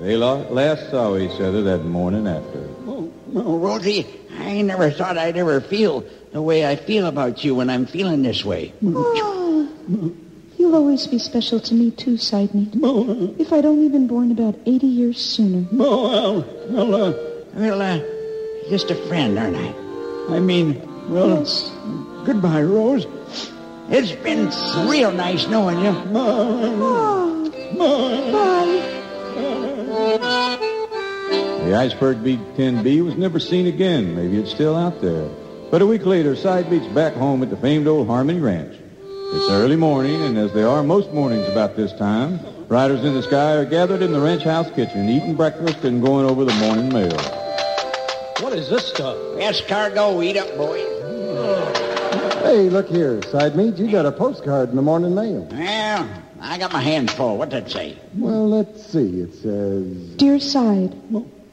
they 0.01 0.17
last 0.17 0.91
saw 0.91 1.15
each 1.15 1.39
other 1.39 1.63
that 1.63 1.85
morning 1.85 2.27
after. 2.27 2.59
Oh, 2.85 3.13
oh, 3.35 3.57
Rosie, 3.57 4.05
I 4.37 4.61
never 4.63 4.91
thought 4.91 5.17
I'd 5.17 5.37
ever 5.37 5.61
feel 5.61 6.03
the 6.33 6.41
way 6.41 6.65
I 6.65 6.75
feel 6.75 7.05
about 7.05 7.45
you 7.45 7.55
when 7.55 7.69
I'm 7.69 7.85
feeling 7.85 8.21
this 8.21 8.43
way. 8.43 8.73
Oh, 8.83 9.71
mm. 9.89 10.24
You'll 10.65 10.73
always 10.77 11.05
be 11.05 11.19
special 11.19 11.59
to 11.59 11.75
me 11.75 11.91
too, 11.91 12.17
Side 12.17 12.55
Meat. 12.55 12.69
If 13.39 13.53
I'd 13.53 13.65
only 13.67 13.87
been 13.87 14.07
born 14.07 14.31
about 14.31 14.55
80 14.65 14.87
years 14.87 15.21
sooner. 15.23 15.63
Oh, 15.77 16.43
well, 16.71 16.87
well, 16.89 17.03
uh, 17.03 17.13
Well, 17.53 17.81
uh, 17.83 17.99
just 18.71 18.89
a 18.89 18.95
friend, 19.07 19.37
aren't 19.37 19.57
I? 19.57 19.75
I 20.35 20.39
mean, 20.39 20.81
well, 21.07 21.37
Yes. 21.37 21.71
goodbye, 22.25 22.63
Rose. 22.63 23.05
It's 23.91 24.13
been 24.23 24.49
real 24.89 25.11
nice 25.11 25.45
knowing 25.47 25.77
you. 25.81 25.93
Oh, 26.15 27.51
bye. 27.77 28.81
The 31.65 31.75
iceberg 31.75 32.23
B-10B 32.23 33.03
was 33.05 33.15
never 33.17 33.39
seen 33.39 33.67
again. 33.67 34.15
Maybe 34.15 34.37
it's 34.39 34.49
still 34.49 34.75
out 34.75 34.99
there. 34.99 35.29
But 35.69 35.83
a 35.83 35.85
week 35.85 36.07
later, 36.07 36.35
Side 36.35 36.71
Meat's 36.71 36.87
back 36.87 37.13
home 37.13 37.43
at 37.43 37.51
the 37.51 37.57
famed 37.57 37.85
old 37.85 38.07
Harmony 38.07 38.39
Ranch. 38.39 38.73
It's 39.37 39.51
early 39.51 39.75
morning, 39.75 40.21
and 40.21 40.37
as 40.37 40.53
they 40.53 40.63
are 40.63 40.81
most 40.81 41.11
mornings 41.11 41.45
about 41.49 41.75
this 41.75 41.91
time, 41.91 42.39
riders 42.69 43.03
in 43.03 43.13
the 43.13 43.21
sky 43.21 43.55
are 43.55 43.65
gathered 43.65 44.01
in 44.01 44.13
the 44.13 44.19
ranch 44.21 44.43
house 44.43 44.71
kitchen, 44.71 45.09
eating 45.09 45.35
breakfast 45.35 45.83
and 45.83 46.01
going 46.01 46.25
over 46.25 46.45
the 46.45 46.53
morning 46.53 46.87
mail. 46.87 47.17
What 48.39 48.53
is 48.53 48.69
this 48.69 48.87
stuff? 48.87 49.17
That's 49.35 49.59
cargo. 49.59 50.21
eat 50.21 50.37
up, 50.37 50.47
boys. 50.55 50.87
Hey, 52.43 52.69
look 52.69 52.87
here, 52.87 53.21
Side 53.23 53.57
Meat. 53.57 53.75
You 53.75 53.91
got 53.91 54.05
a 54.05 54.11
postcard 54.13 54.69
in 54.69 54.77
the 54.77 54.81
morning 54.81 55.13
mail. 55.13 55.45
Well, 55.51 56.09
I 56.39 56.57
got 56.57 56.71
my 56.71 56.81
hands 56.81 57.11
full. 57.11 57.37
What'd 57.37 57.51
that 57.51 57.69
say? 57.69 57.97
Well, 58.15 58.47
let's 58.47 58.85
see. 58.85 59.19
It 59.19 59.33
says... 59.33 60.15
Dear 60.15 60.39
Side, 60.39 60.95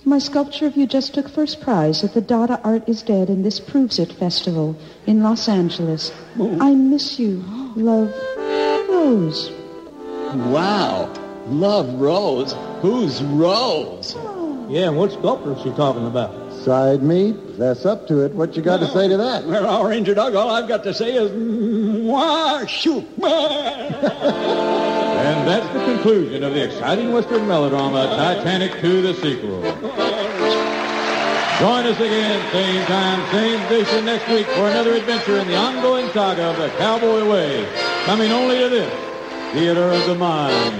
my 0.05 0.21
sculpture 0.21 0.66
of 0.66 0.77
you 0.77 0.87
just 0.87 1.14
took 1.14 1.29
first 1.29 1.61
prize 1.61 2.05
at 2.05 2.14
the 2.14 2.21
Dada 2.21 2.61
Art 2.62 2.88
is 2.88 3.03
Dead 3.03 3.29
and 3.29 3.45
This 3.45 3.59
Proves 3.59 3.99
It 3.99 4.12
Festival 4.12 4.79
in 5.05 5.25
Los 5.25 5.49
Angeles. 5.49 6.12
I 6.38 6.77
miss 6.77 7.18
you. 7.18 7.62
Love, 7.77 8.13
Rose. 8.89 9.51
Wow. 10.51 11.13
Love 11.47 11.95
Rose. 11.95 12.55
Who's 12.83 13.23
Rose? 13.23 14.15
Yeah, 14.69 14.89
and 14.89 14.97
what 14.97 15.13
sculptor 15.13 15.53
is 15.53 15.63
she 15.63 15.71
talking 15.71 16.07
about? 16.07 16.53
Side 16.53 17.03
me. 17.03 17.33
That's 17.59 17.85
up 17.87 18.07
to 18.09 18.21
it. 18.25 18.33
What 18.33 18.55
you 18.57 18.63
got 18.63 18.81
to 18.81 18.89
say 18.89 19.09
to 19.09 19.17
that? 19.17 19.47
Well, 19.47 19.67
our 19.67 19.89
Ranger 19.89 20.15
Doug, 20.15 20.35
all 20.35 20.51
I've 20.51 20.69
got 20.69 20.85
to 20.85 20.95
say 20.95 21.15
is, 21.15 21.31
mwah, 21.31 22.69
shoot. 22.69 23.05
And 25.23 25.49
that's 25.49 25.67
the 25.73 25.85
conclusion 25.85 26.45
of 26.45 26.55
the 26.55 26.65
exciting 26.65 27.13
Western 27.13 27.47
melodrama, 27.49 28.07
Titanic 28.17 28.81
2, 28.81 29.03
the 29.03 29.15
sequel. 29.15 29.63
Join 31.59 31.87
us 31.87 32.01
again, 32.01 32.53
same 32.53 32.85
time, 32.87 33.31
same 33.31 33.67
station 33.67 34.05
next 34.05 34.29
week 34.29 34.47
for 34.47 34.69
another 34.69 34.95
adventure 34.95 35.38
in 35.38 35.47
the 35.47 35.57
ongoing 35.57 36.09
saga 36.11 36.51
of 36.51 36.57
the 36.57 36.69
Cowboy 36.79 37.31
Way, 37.31 37.67
coming 38.05 38.33
only 38.33 38.59
to 38.59 38.69
this 38.69 38.93
Theater 39.53 39.91
of 39.91 40.05
the 40.07 40.15
Mind. 40.15 40.75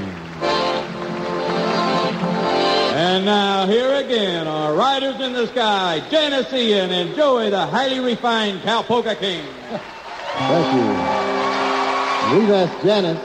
And 2.95 3.25
now, 3.25 3.67
here 3.67 3.95
again 3.95 4.47
are 4.49 4.75
Riders 4.75 5.21
in 5.21 5.33
the 5.35 5.47
Sky, 5.49 6.03
Janis 6.11 6.53
Ian 6.53 6.91
and 6.91 7.15
Joey, 7.15 7.51
the 7.51 7.67
highly 7.67 8.01
refined 8.01 8.63
Cowpoke 8.63 9.19
King. 9.19 9.45
Thank 9.69 10.75
you. 10.75 12.41
We've 12.41 12.51
asked 12.51 12.83
Janis 12.83 13.21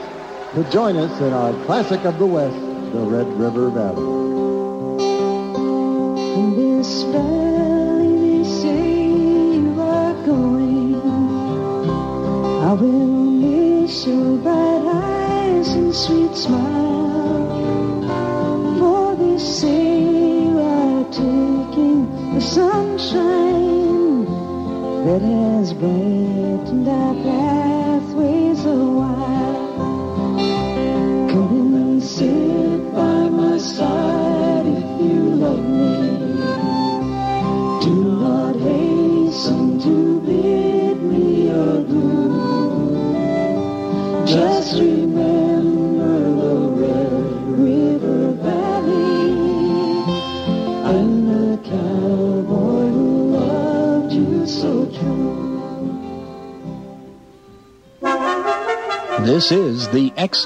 to 0.54 0.70
join 0.70 0.96
us 0.96 1.20
in 1.20 1.32
our 1.32 1.52
classic 1.64 2.04
of 2.04 2.18
the 2.18 2.26
West, 2.26 2.54
the 2.92 3.00
Red 3.00 3.26
River 3.38 3.70
Valley. 3.70 4.17
They 6.88 8.44
say 8.44 9.08
you 9.58 9.78
are 9.78 10.14
going. 10.24 10.94
I 12.64 12.72
will 12.72 13.30
miss 13.42 14.06
your 14.06 14.38
bright 14.38 14.86
eyes 14.86 15.68
and 15.74 15.94
sweet 15.94 16.34
smile. 16.34 17.44
For 18.78 19.16
they 19.16 19.36
say 19.36 20.00
you 20.44 20.58
are 20.58 21.04
taking 21.12 22.34
the 22.34 22.40
sunshine 22.40 24.24
that 25.04 25.20
has 25.20 25.74
brightened 25.74 26.17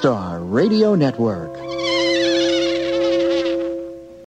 Star 0.03 0.41
Radio 0.41 0.95
Network. 0.95 1.62